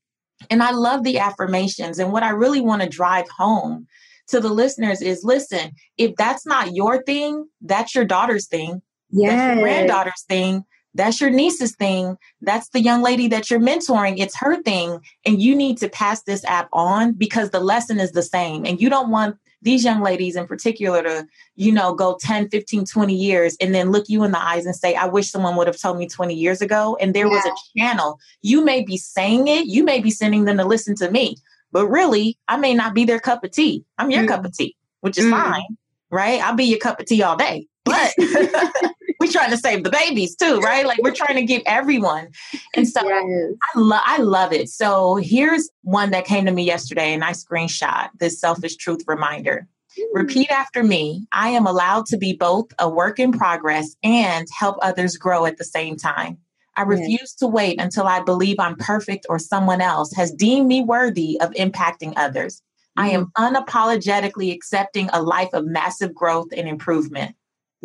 [0.50, 2.00] and I love the affirmations.
[2.00, 3.88] And what I really want to drive home
[4.28, 8.82] to the listeners is listen, if that's not your thing, that's your daughter's thing.
[9.12, 9.30] Yeah.
[9.30, 10.66] That's your granddaughter's thing.
[10.95, 12.18] That's your niece's thing.
[12.41, 14.18] That's the young lady that you're mentoring.
[14.18, 15.01] It's her thing.
[15.26, 18.66] And you need to pass this app on because the lesson is the same.
[18.66, 22.86] And you don't want these young ladies in particular to, you know, go 10, 15,
[22.86, 25.68] 20 years and then look you in the eyes and say, I wish someone would
[25.68, 26.97] have told me 20 years ago.
[27.01, 27.34] And there yeah.
[27.34, 28.20] was a channel.
[28.41, 31.36] You may be saying it, you may be sending them to listen to me,
[31.72, 33.84] but really, I may not be their cup of tea.
[33.97, 34.30] I'm your mm.
[34.30, 35.32] cup of tea, which is mm.
[35.32, 35.78] fine,
[36.10, 36.39] right?
[36.41, 37.68] I'll be your cup of tea all day.
[37.84, 38.14] But
[39.26, 40.86] we're trying to save the babies too, right?
[40.86, 42.30] Like we're trying to give everyone.
[42.76, 43.54] And so yes.
[43.76, 44.70] I, love I love it.
[44.70, 49.68] So here's one that came to me yesterday and I screenshot this selfish truth reminder.
[50.14, 51.26] Repeat after me.
[51.32, 55.58] I am allowed to be both a work in progress and help others grow at
[55.58, 56.38] the same time.
[56.78, 60.84] I refuse to wait until I believe I'm perfect or someone else has deemed me
[60.84, 62.62] worthy of impacting others.
[62.98, 63.56] I am mm-hmm.
[63.56, 67.36] unapologetically accepting a life of massive growth and improvement.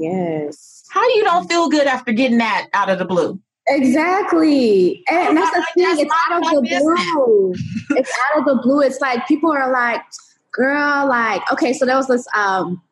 [0.00, 0.84] Yes.
[0.90, 3.38] How you don't feel good after getting that out of the blue?
[3.68, 5.04] Exactly.
[5.10, 6.00] And that's the thing.
[6.00, 7.54] It's out of the blue.
[7.96, 8.80] it's out of the blue.
[8.80, 10.02] It's like people are like,
[10.52, 12.82] girl, like, okay, so there was this um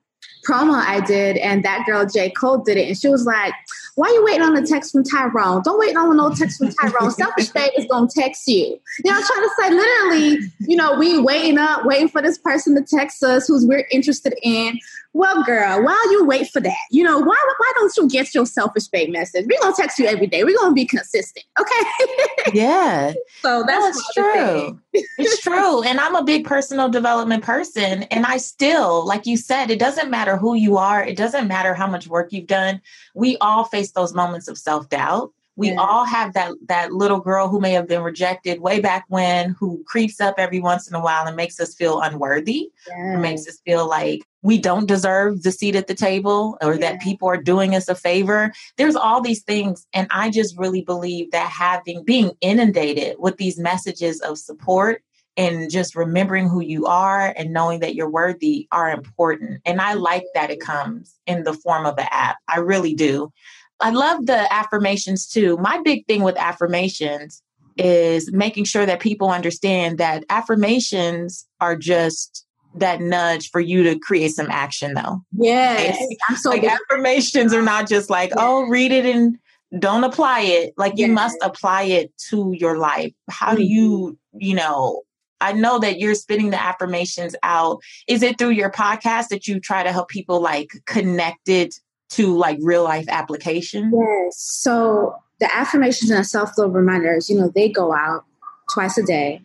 [0.46, 2.30] promo I did, and that girl J.
[2.30, 3.52] Cole did it, and she was like,
[3.96, 5.62] why are you waiting on the text from Tyrone?
[5.62, 7.10] Don't wait on no text from Tyrone.
[7.10, 8.78] Selfish babe is gonna text you.
[9.04, 12.38] You know, I'm trying to say literally, you know, we waiting up, waiting for this
[12.38, 14.78] person to text us who's we're interested in.
[15.14, 18.46] Well, girl, while you wait for that, you know, why why don't you get your
[18.46, 19.46] selfish babe message?
[19.48, 20.44] We're gonna text you every day.
[20.44, 21.44] We're gonna be consistent.
[21.60, 22.14] Okay.
[22.54, 23.12] Yeah.
[23.42, 24.80] so that's, that's true.
[24.92, 25.82] it's true.
[25.82, 28.04] And I'm a big personal development person.
[28.04, 31.74] And I still, like you said, it doesn't matter who you are, it doesn't matter
[31.74, 32.80] how much work you've done.
[33.14, 35.80] We all face those moments of self-doubt we yeah.
[35.80, 39.82] all have that that little girl who may have been rejected way back when who
[39.86, 43.20] creeps up every once in a while and makes us feel unworthy yes.
[43.20, 46.80] makes us feel like we don't deserve the seat at the table or yeah.
[46.80, 50.82] that people are doing us a favor there's all these things and i just really
[50.82, 55.02] believe that having being inundated with these messages of support
[55.36, 59.94] and just remembering who you are and knowing that you're worthy are important and i
[59.94, 63.32] like that it comes in the form of an app i really do
[63.80, 65.56] I love the affirmations too.
[65.58, 67.42] My big thing with affirmations
[67.76, 72.44] is making sure that people understand that affirmations are just
[72.74, 75.22] that nudge for you to create some action though.
[75.36, 75.98] Yes.
[76.28, 79.38] I'm so like affirmations are not just like, oh, read it and
[79.78, 80.74] don't apply it.
[80.76, 83.12] Like you must apply it to your life.
[83.30, 83.56] How mm-hmm.
[83.56, 85.02] do you, you know,
[85.40, 87.80] I know that you're spitting the affirmations out.
[88.08, 91.76] Is it through your podcast that you try to help people like connect it
[92.10, 93.92] to like real life application?
[93.94, 94.36] Yes.
[94.38, 98.24] So the affirmations and self love reminders, you know, they go out
[98.72, 99.42] twice a day.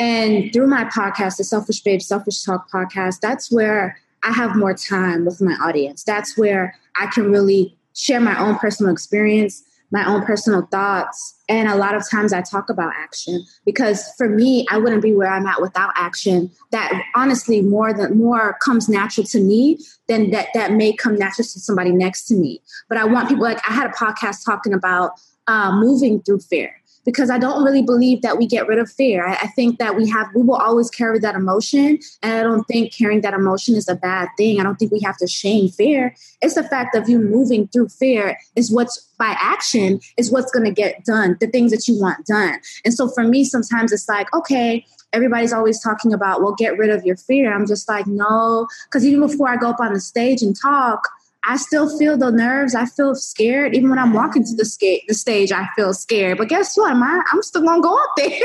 [0.00, 4.74] And through my podcast, the Selfish Babe Selfish Talk podcast, that's where I have more
[4.74, 6.02] time with my audience.
[6.02, 11.34] That's where I can really share my own personal experience my own personal thoughts.
[11.48, 15.12] And a lot of times I talk about action because for me, I wouldn't be
[15.12, 16.50] where I'm at without action.
[16.70, 21.44] That honestly more than more comes natural to me than that that may come natural
[21.44, 22.62] to somebody next to me.
[22.88, 25.12] But I want people like I had a podcast talking about
[25.48, 29.26] uh, moving through fear because I don't really believe that we get rid of fear.
[29.26, 31.98] I, I, think that we have, we will always carry that emotion.
[32.22, 34.60] And I don't think carrying that emotion is a bad thing.
[34.60, 36.14] I don't think we have to shame fear.
[36.42, 40.64] It's the fact of you moving through fear is what's by action is what's going
[40.64, 42.58] to get done, the things that you want done.
[42.84, 46.90] And so for me, sometimes it's like, okay, everybody's always talking about, well, get rid
[46.90, 47.52] of your fear.
[47.52, 51.06] I'm just like, no, because even before I go up on the stage and talk,
[51.44, 52.74] I still feel the nerves.
[52.74, 53.74] I feel scared.
[53.74, 56.38] Even when I'm walking to the, ska- the stage, I feel scared.
[56.38, 56.92] But guess what?
[56.94, 58.30] I, I'm still going to go up there.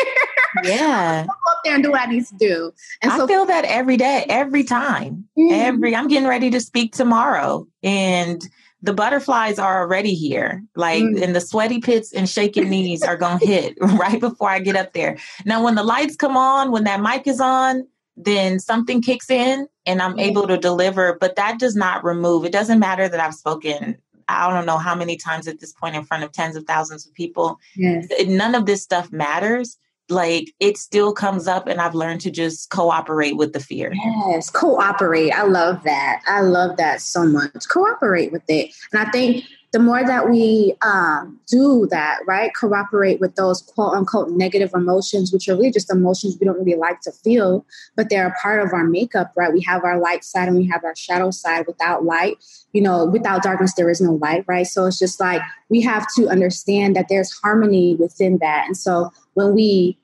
[0.63, 1.25] Yeah.
[1.25, 2.71] go up there and do what I need to do.
[3.01, 5.27] And I so, feel that every day, every time.
[5.37, 5.53] Mm-hmm.
[5.53, 7.67] Every I'm getting ready to speak tomorrow.
[7.83, 8.41] And
[8.81, 10.63] the butterflies are already here.
[10.75, 11.23] Like, mm-hmm.
[11.23, 14.77] and the sweaty pits and shaking knees are going to hit right before I get
[14.77, 15.17] up there.
[15.43, 17.85] Now, when the lights come on, when that mic is on,
[18.17, 20.19] then something kicks in and I'm mm-hmm.
[20.19, 21.17] able to deliver.
[21.19, 23.97] But that does not remove, it doesn't matter that I've spoken,
[24.27, 27.05] I don't know how many times at this point in front of tens of thousands
[27.05, 27.59] of people.
[27.75, 28.07] Yes.
[28.25, 29.77] None of this stuff matters.
[30.07, 33.91] Like it still comes up, and I've learned to just cooperate with the fear.
[33.93, 35.31] Yes, cooperate.
[35.31, 36.21] I love that.
[36.27, 37.67] I love that so much.
[37.69, 38.71] Cooperate with it.
[38.93, 39.45] And I think
[39.75, 45.33] the more that we um, do that, right, cooperate with those quote unquote negative emotions,
[45.33, 47.65] which are really just emotions we don't really like to feel,
[47.97, 49.51] but they're a part of our makeup, right?
[49.51, 51.67] We have our light side and we have our shadow side.
[51.67, 52.37] Without light,
[52.71, 54.65] you know, without darkness, there is no light, right?
[54.65, 58.67] So it's just like we have to understand that there's harmony within that.
[58.67, 59.97] And so when we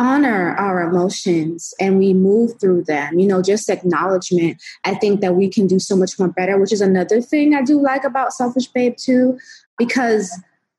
[0.00, 5.34] honor our emotions and we move through them you know just acknowledgement i think that
[5.34, 8.32] we can do so much more better which is another thing i do like about
[8.32, 9.38] selfish babe too
[9.78, 10.32] because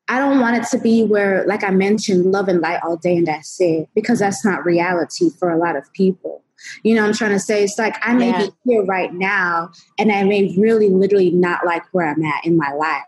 [0.08, 3.16] I don't want it to be where, like I mentioned, love and light all day
[3.16, 6.42] and that's it, because that's not reality for a lot of people.
[6.82, 7.64] You know I'm trying to say?
[7.64, 8.46] It's like I may yeah.
[8.46, 12.56] be here right now and I may really literally not like where I'm at in
[12.56, 13.04] my life.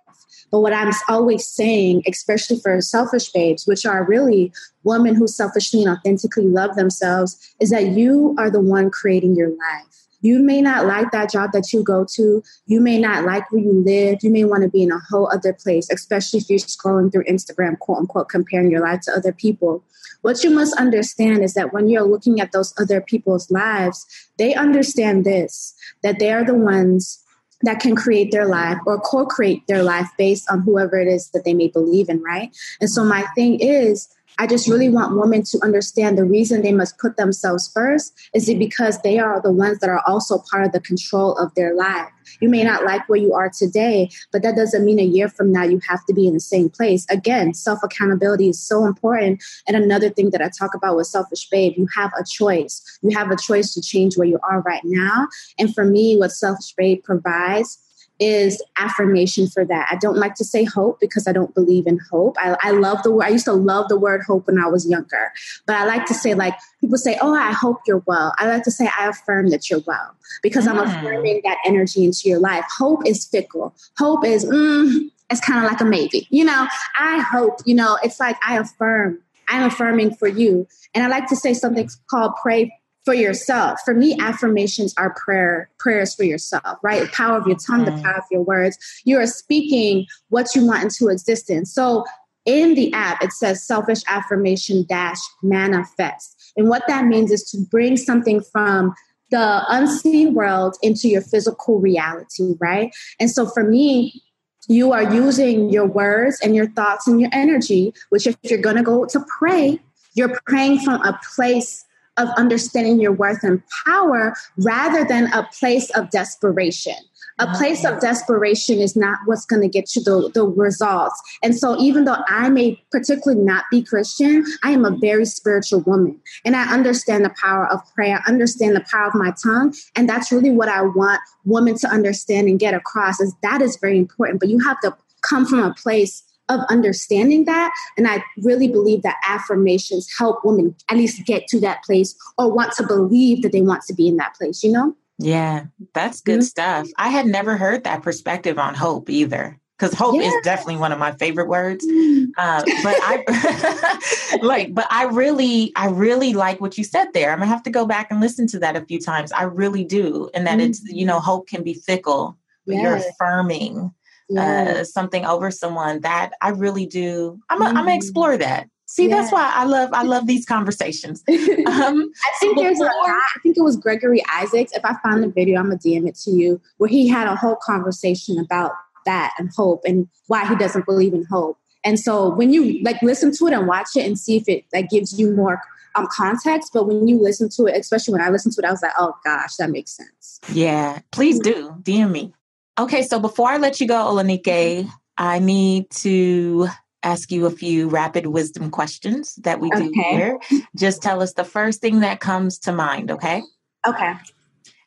[0.51, 5.84] But what I'm always saying, especially for selfish babes, which are really women who selfishly
[5.84, 9.95] and authentically love themselves, is that you are the one creating your life.
[10.20, 12.42] You may not like that job that you go to.
[12.66, 14.20] You may not like where you live.
[14.22, 17.24] You may want to be in a whole other place, especially if you're scrolling through
[17.24, 19.84] Instagram, quote unquote, comparing your life to other people.
[20.22, 24.07] What you must understand is that when you're looking at those other people's lives,
[24.38, 27.22] they understand this that they are the ones
[27.65, 31.31] that can create their life or co create their life based on whoever it is
[31.31, 32.55] that they may believe in, right?
[32.81, 34.09] And so, my thing is,
[34.39, 38.49] I just really want women to understand the reason they must put themselves first is
[38.49, 38.61] it mm-hmm.
[38.61, 42.09] because they are the ones that are also part of the control of their life.
[42.41, 45.53] You may not like where you are today, but that doesn't mean a year from
[45.53, 47.07] now you have to be in the same place.
[47.11, 49.43] Again, self accountability is so important.
[49.68, 52.82] And another thing that I talk about with Selfish Babe, you have a choice.
[53.03, 55.28] You have a choice to change where you are right now.
[55.59, 57.78] And for me, what Selfish Babe provides
[58.21, 59.89] is affirmation for that.
[59.91, 62.37] I don't like to say hope because I don't believe in hope.
[62.39, 64.89] I, I love the word, I used to love the word hope when I was
[64.89, 65.33] younger,
[65.67, 68.35] but I like to say, like, people say, Oh, I hope you're well.
[68.39, 70.71] I like to say, I affirm that you're well because mm.
[70.71, 72.65] I'm affirming that energy into your life.
[72.79, 73.75] Hope is fickle.
[73.99, 76.27] Hope is, mm, it's kind of like a maybe.
[76.31, 80.67] You know, I hope, you know, it's like I affirm, I'm affirming for you.
[80.95, 82.73] And I like to say something called pray
[83.05, 83.81] for yourself.
[83.85, 87.03] For me, affirmations are prayer prayers for yourself, right?
[87.03, 87.97] The power of your tongue, mm.
[87.97, 88.79] the power of your words.
[89.05, 91.73] You are speaking what you want into existence.
[91.73, 92.05] So
[92.45, 96.53] in the app, it says selfish affirmation dash manifest.
[96.57, 98.95] And what that means is to bring something from
[99.31, 102.95] the unseen world into your physical reality, right?
[103.19, 104.23] And so for me,
[104.69, 108.77] you are using your words and your thoughts and your energy, which if you're going
[108.77, 109.81] to go to pray,
[110.15, 111.85] you're praying from a place
[112.17, 116.95] of understanding your worth and power rather than a place of desperation.
[117.41, 117.57] A mm-hmm.
[117.57, 121.21] place of desperation is not what's going to get you the, the results.
[121.43, 125.81] And so, even though I may particularly not be Christian, I am a very spiritual
[125.81, 126.21] woman.
[126.45, 129.75] And I understand the power of prayer, I understand the power of my tongue.
[129.97, 133.77] And that's really what I want women to understand and get across is that is
[133.81, 134.39] very important.
[134.39, 137.72] But you have to come from a place of understanding that.
[137.97, 142.53] And I really believe that affirmations help women at least get to that place or
[142.53, 144.95] want to believe that they want to be in that place, you know?
[145.18, 146.42] Yeah, that's good mm-hmm.
[146.42, 146.88] stuff.
[146.99, 149.59] I had never heard that perspective on hope either.
[149.76, 150.28] Because hope yeah.
[150.28, 152.28] is definitely one of my favorite words, mm.
[152.38, 154.72] uh, but I like.
[154.72, 157.32] But I really, I really like what you said there.
[157.32, 159.32] I'm gonna have to go back and listen to that a few times.
[159.32, 160.70] I really do, and that mm-hmm.
[160.70, 162.38] it's you know, hope can be fickle,
[162.68, 163.92] but you're affirming
[164.37, 167.39] uh, something over someone that I really do.
[167.51, 167.75] I'm mm.
[167.75, 168.68] gonna explore that.
[168.87, 169.16] See, yeah.
[169.16, 171.22] that's why I love I love these conversations.
[171.66, 174.72] Um, I think there's a I think it was Gregory Isaacs.
[174.72, 177.35] If I find the video, I'm gonna DM it to you, where he had a
[177.35, 178.72] whole conversation about
[179.07, 181.59] that and hope and why he doesn't believe in hope.
[181.85, 184.64] And so when you like listen to it and watch it and see if it
[184.72, 185.61] like gives you more
[185.95, 188.70] um, context, but when you listen to it, especially when I listened to it, I
[188.70, 190.41] was like, oh gosh, that makes sense.
[190.53, 192.33] Yeah, please do DM me.
[192.79, 196.68] Okay, so before I let you go, Olanikee, I need to
[197.05, 200.39] ask you a few rapid wisdom questions that we do here.
[200.77, 203.43] Just tell us the first thing that comes to mind, okay?
[203.87, 204.14] Okay.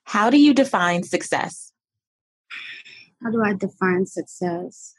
[0.03, 1.71] How do you define success?
[3.23, 4.95] How do I define success?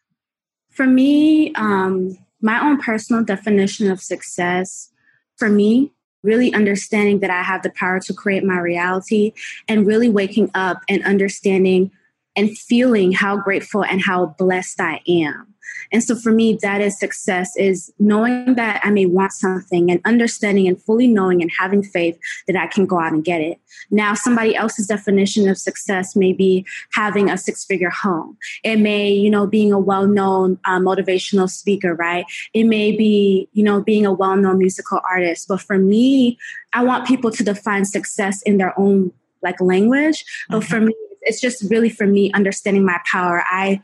[0.70, 4.90] For me, um, my own personal definition of success,
[5.36, 9.32] for me, really understanding that I have the power to create my reality
[9.66, 11.90] and really waking up and understanding
[12.38, 15.54] and feeling how grateful and how blessed I am.
[15.90, 20.00] And so for me, that is success is knowing that I may want something and
[20.04, 22.16] understanding and fully knowing and having faith
[22.46, 23.58] that I can go out and get it.
[23.90, 28.36] Now, somebody else's definition of success may be having a six figure home.
[28.62, 32.24] It may, you know, being a well known uh, motivational speaker, right?
[32.54, 35.48] It may be, you know, being a well known musical artist.
[35.48, 36.38] But for me,
[36.72, 39.12] I want people to define success in their own
[39.42, 40.24] like language.
[40.48, 40.94] But for me,
[41.28, 43.44] it's just really for me understanding my power.
[43.46, 43.80] I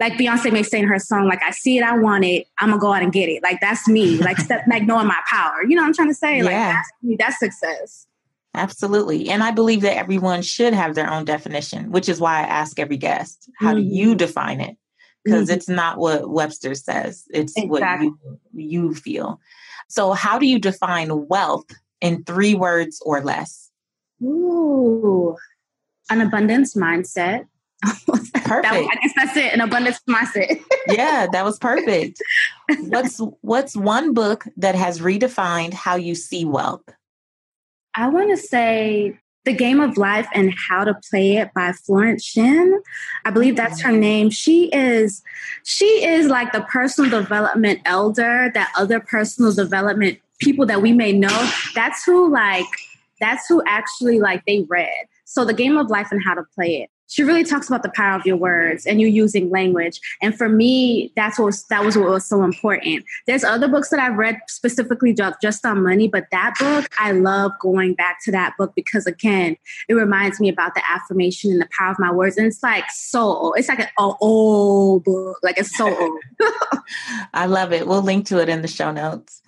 [0.00, 2.70] like Beyonce may say in her song, like I see it, I want it, I'm
[2.70, 3.42] gonna go out and get it.
[3.42, 4.18] Like that's me.
[4.18, 5.62] Like step like knowing my power.
[5.66, 6.42] You know what I'm trying to say?
[6.42, 6.72] Like yeah.
[6.72, 8.06] that's me, that's success.
[8.54, 9.28] Absolutely.
[9.28, 12.78] And I believe that everyone should have their own definition, which is why I ask
[12.78, 13.88] every guest, how mm-hmm.
[13.88, 14.76] do you define it?
[15.24, 15.58] Because mm-hmm.
[15.58, 18.08] it's not what Webster says, it's exactly.
[18.08, 19.40] what you, you feel.
[19.88, 21.66] So, how do you define wealth
[22.00, 23.70] in three words or less?
[24.22, 25.36] Ooh,
[26.10, 27.46] an abundance mindset,
[27.82, 28.44] perfect.
[28.44, 29.52] That, I guess that's it.
[29.52, 30.60] An abundance mindset.
[30.88, 32.20] yeah, that was perfect.
[32.80, 36.82] What's what's one book that has redefined how you see wealth?
[37.94, 42.24] I want to say the Game of Life and How to Play It by Florence
[42.24, 42.82] Shinn.
[43.24, 43.86] I believe that's mm.
[43.86, 44.30] her name.
[44.30, 45.22] She is
[45.64, 51.12] she is like the personal development elder that other personal development people that we may
[51.12, 51.50] know.
[51.74, 52.66] That's who like
[53.20, 55.06] that's who actually like they read.
[55.28, 57.90] So the Game of Life and How to Play It she really talks about the
[57.90, 60.00] power of your words and you using language.
[60.22, 63.04] And for me, that's what was, that was what was so important.
[63.26, 67.52] There's other books that I've read specifically just on money, but that book, I love
[67.60, 69.56] going back to that book because again,
[69.88, 72.36] it reminds me about the affirmation and the power of my words.
[72.36, 73.54] And it's like so old.
[73.56, 75.38] It's like an old book.
[75.42, 76.20] Like it's so old.
[77.32, 77.86] I love it.
[77.86, 79.40] We'll link to it in the show notes.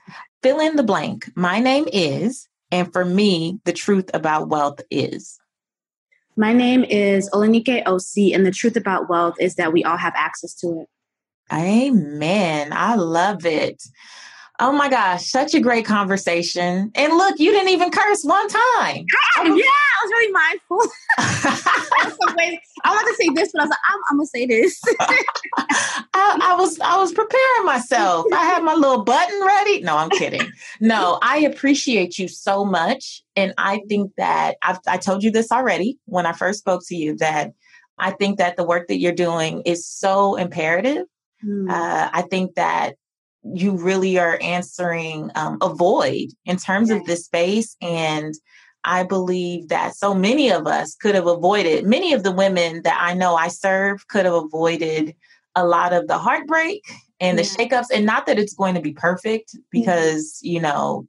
[0.42, 1.30] Fill in the blank.
[1.36, 5.39] My name is, and for me, the truth about wealth is.
[6.36, 10.14] My name is Olanikee Osi, and the truth about wealth is that we all have
[10.16, 10.88] access to it.
[11.52, 12.72] Amen.
[12.72, 13.82] I love it.
[14.62, 16.92] Oh my gosh, such a great conversation.
[16.94, 19.06] And look, you didn't even curse one time.
[19.36, 20.80] yeah, I was really mindful.
[22.84, 24.80] I want to say this, but I was like, I'm, I'm gonna say this.
[25.00, 28.26] I, I, was I was preparing myself.
[28.34, 29.80] I had my little button ready.
[29.80, 30.46] No, I'm kidding.
[30.78, 33.22] No, I appreciate you so much.
[33.36, 36.96] And I think that I've, I told you this already when I first spoke to
[36.96, 37.52] you that
[37.98, 41.06] I think that the work that you're doing is so imperative.
[41.44, 41.70] Mm.
[41.70, 42.96] Uh, I think that
[43.42, 47.76] you really are answering um, a void in terms of this space.
[47.80, 48.34] And
[48.84, 52.98] I believe that so many of us could have avoided, many of the women that
[53.00, 55.14] I know I serve could have avoided
[55.54, 56.82] a lot of the heartbreak
[57.18, 57.86] and the shakeups.
[57.92, 61.06] And not that it's going to be perfect because, you know,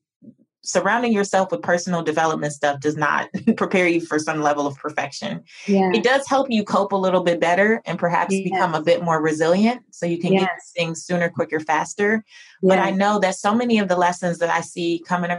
[0.63, 5.43] surrounding yourself with personal development stuff does not prepare you for some level of perfection.
[5.67, 5.91] Yeah.
[5.93, 8.43] It does help you cope a little bit better and perhaps yes.
[8.43, 10.43] become a bit more resilient so you can yes.
[10.43, 12.23] get things sooner, quicker, faster.
[12.61, 15.31] But I know that so many of the lessons that I see coming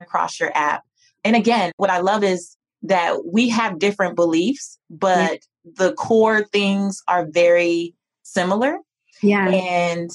[0.00, 0.84] across your app.
[1.24, 7.02] And again, what I love is that we have different beliefs, but the core things
[7.08, 8.78] are very similar.
[9.22, 9.48] Yeah.
[9.48, 10.10] And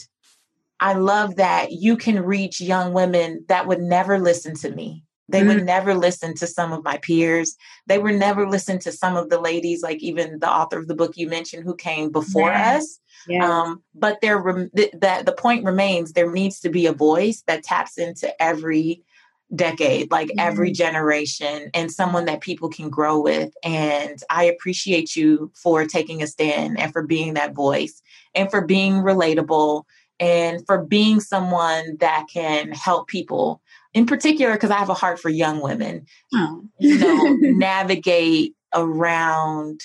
[0.84, 5.06] I love that you can reach young women that would never listen to me.
[5.30, 5.48] They mm-hmm.
[5.48, 7.56] would never listen to some of my peers.
[7.88, 10.94] They would never listen to some of the ladies, like even the author of the
[10.94, 12.76] book you mentioned, who came before yeah.
[12.76, 13.00] us.
[13.30, 13.50] Yeah.
[13.50, 14.44] Um, but there,
[14.76, 19.02] th- that the point remains, there needs to be a voice that taps into every
[19.56, 20.40] decade, like mm-hmm.
[20.40, 23.54] every generation, and someone that people can grow with.
[23.64, 28.02] And I appreciate you for taking a stand and for being that voice
[28.36, 29.86] and for being relatable
[30.20, 33.62] and for being someone that can help people
[33.94, 36.64] in particular because i have a heart for young women oh.
[36.80, 39.82] you know navigate around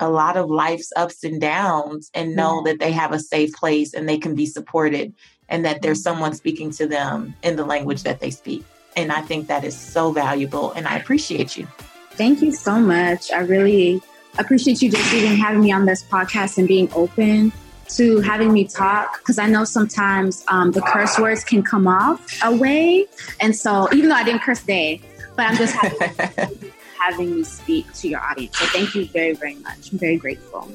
[0.00, 2.72] a lot of life's ups and downs and know yeah.
[2.72, 5.12] that they have a safe place and they can be supported
[5.48, 6.14] and that there's mm-hmm.
[6.14, 8.64] someone speaking to them in the language that they speak
[8.96, 11.66] and i think that is so valuable and i appreciate you
[12.12, 14.00] thank you so much i really
[14.38, 17.52] appreciate you just even having me on this podcast and being open
[17.88, 22.38] to having me talk because I know sometimes um, the curse words can come off
[22.42, 23.06] a way.
[23.40, 25.00] And so, even though I didn't curse today,
[25.36, 28.58] but I'm just having, having me speak to your audience.
[28.58, 29.92] So, thank you very, very much.
[29.92, 30.70] I'm very grateful.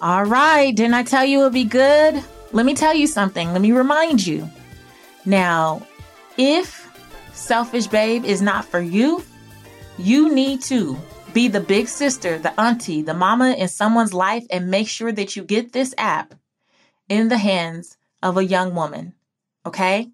[0.00, 0.74] All right.
[0.74, 2.22] Didn't I tell you it would be good?
[2.52, 3.52] Let me tell you something.
[3.52, 4.48] Let me remind you.
[5.26, 5.86] Now,
[6.36, 6.88] if
[7.32, 9.22] Selfish Babe is not for you,
[9.98, 10.96] you need to
[11.38, 15.36] be the big sister, the auntie, the mama in someone's life and make sure that
[15.36, 16.34] you get this app
[17.08, 19.14] in the hands of a young woman.
[19.64, 20.08] Okay?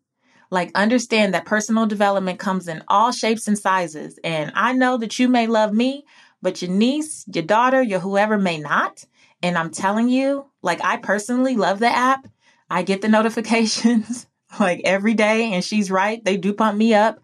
[0.51, 4.19] Like, understand that personal development comes in all shapes and sizes.
[4.23, 6.05] And I know that you may love me,
[6.43, 9.07] but your niece, your daughter, your whoever may not.
[9.43, 12.29] And I'm telling you, like, I personally love the app.
[12.69, 14.27] I get the notifications
[14.61, 16.23] like every day, and she's right.
[16.23, 17.21] They do pump me up.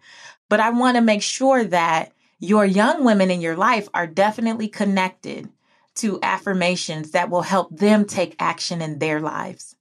[0.49, 4.67] But I want to make sure that your young women in your life are definitely
[4.67, 5.47] connected
[5.93, 9.75] to affirmations that will help them take action in their lives.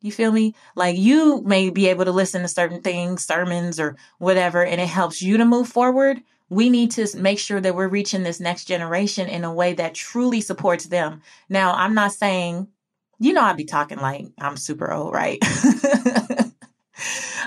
[0.00, 0.54] You feel me?
[0.74, 4.88] Like you may be able to listen to certain things, sermons or whatever, and it
[4.88, 6.22] helps you to move forward.
[6.48, 9.94] We need to make sure that we're reaching this next generation in a way that
[9.94, 11.20] truly supports them.
[11.50, 12.68] Now, I'm not saying,
[13.18, 15.38] you know, I'd be talking like I'm super old, right?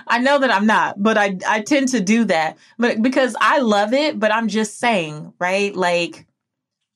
[0.08, 2.58] I know that I'm not, but I I tend to do that.
[2.78, 5.76] But because I love it, but I'm just saying, right?
[5.76, 6.28] Like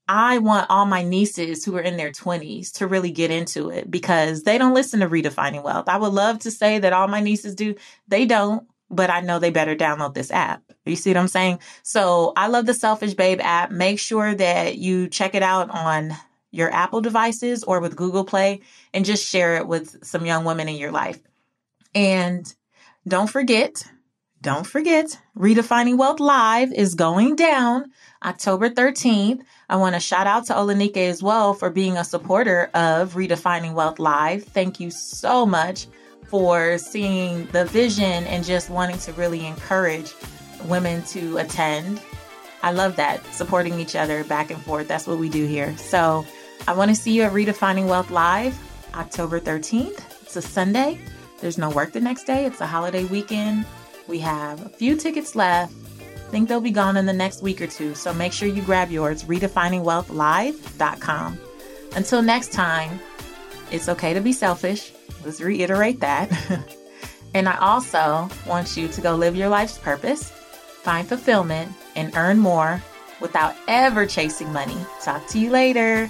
[0.07, 3.89] I want all my nieces who are in their 20s to really get into it
[3.89, 5.87] because they don't listen to redefining wealth.
[5.87, 7.75] I would love to say that all my nieces do.
[8.09, 10.63] They don't, but I know they better download this app.
[10.85, 11.59] You see what I'm saying?
[11.83, 13.71] So I love the Selfish Babe app.
[13.71, 16.13] Make sure that you check it out on
[16.51, 18.59] your Apple devices or with Google Play
[18.93, 21.19] and just share it with some young women in your life.
[21.95, 22.53] And
[23.07, 23.83] don't forget,
[24.41, 27.91] don't forget, Redefining Wealth Live is going down
[28.23, 29.41] October 13th.
[29.69, 33.73] I want to shout out to Olanikee as well for being a supporter of Redefining
[33.73, 34.43] Wealth Live.
[34.43, 35.87] Thank you so much
[36.27, 40.13] for seeing the vision and just wanting to really encourage
[40.65, 42.01] women to attend.
[42.63, 44.87] I love that, supporting each other back and forth.
[44.87, 45.75] That's what we do here.
[45.77, 46.25] So
[46.67, 48.57] I want to see you at Redefining Wealth Live
[48.93, 50.03] October 13th.
[50.21, 50.99] It's a Sunday.
[51.41, 52.45] There's no work the next day.
[52.45, 53.65] It's a holiday weekend.
[54.07, 55.73] We have a few tickets left.
[56.29, 57.93] Think they'll be gone in the next week or two.
[57.95, 61.39] So make sure you grab yours, redefiningwealthlive.com.
[61.95, 62.99] Until next time,
[63.71, 64.93] it's okay to be selfish.
[65.25, 66.31] Let's reiterate that.
[67.33, 72.39] and I also want you to go live your life's purpose, find fulfillment, and earn
[72.39, 72.81] more
[73.19, 74.77] without ever chasing money.
[75.03, 76.09] Talk to you later.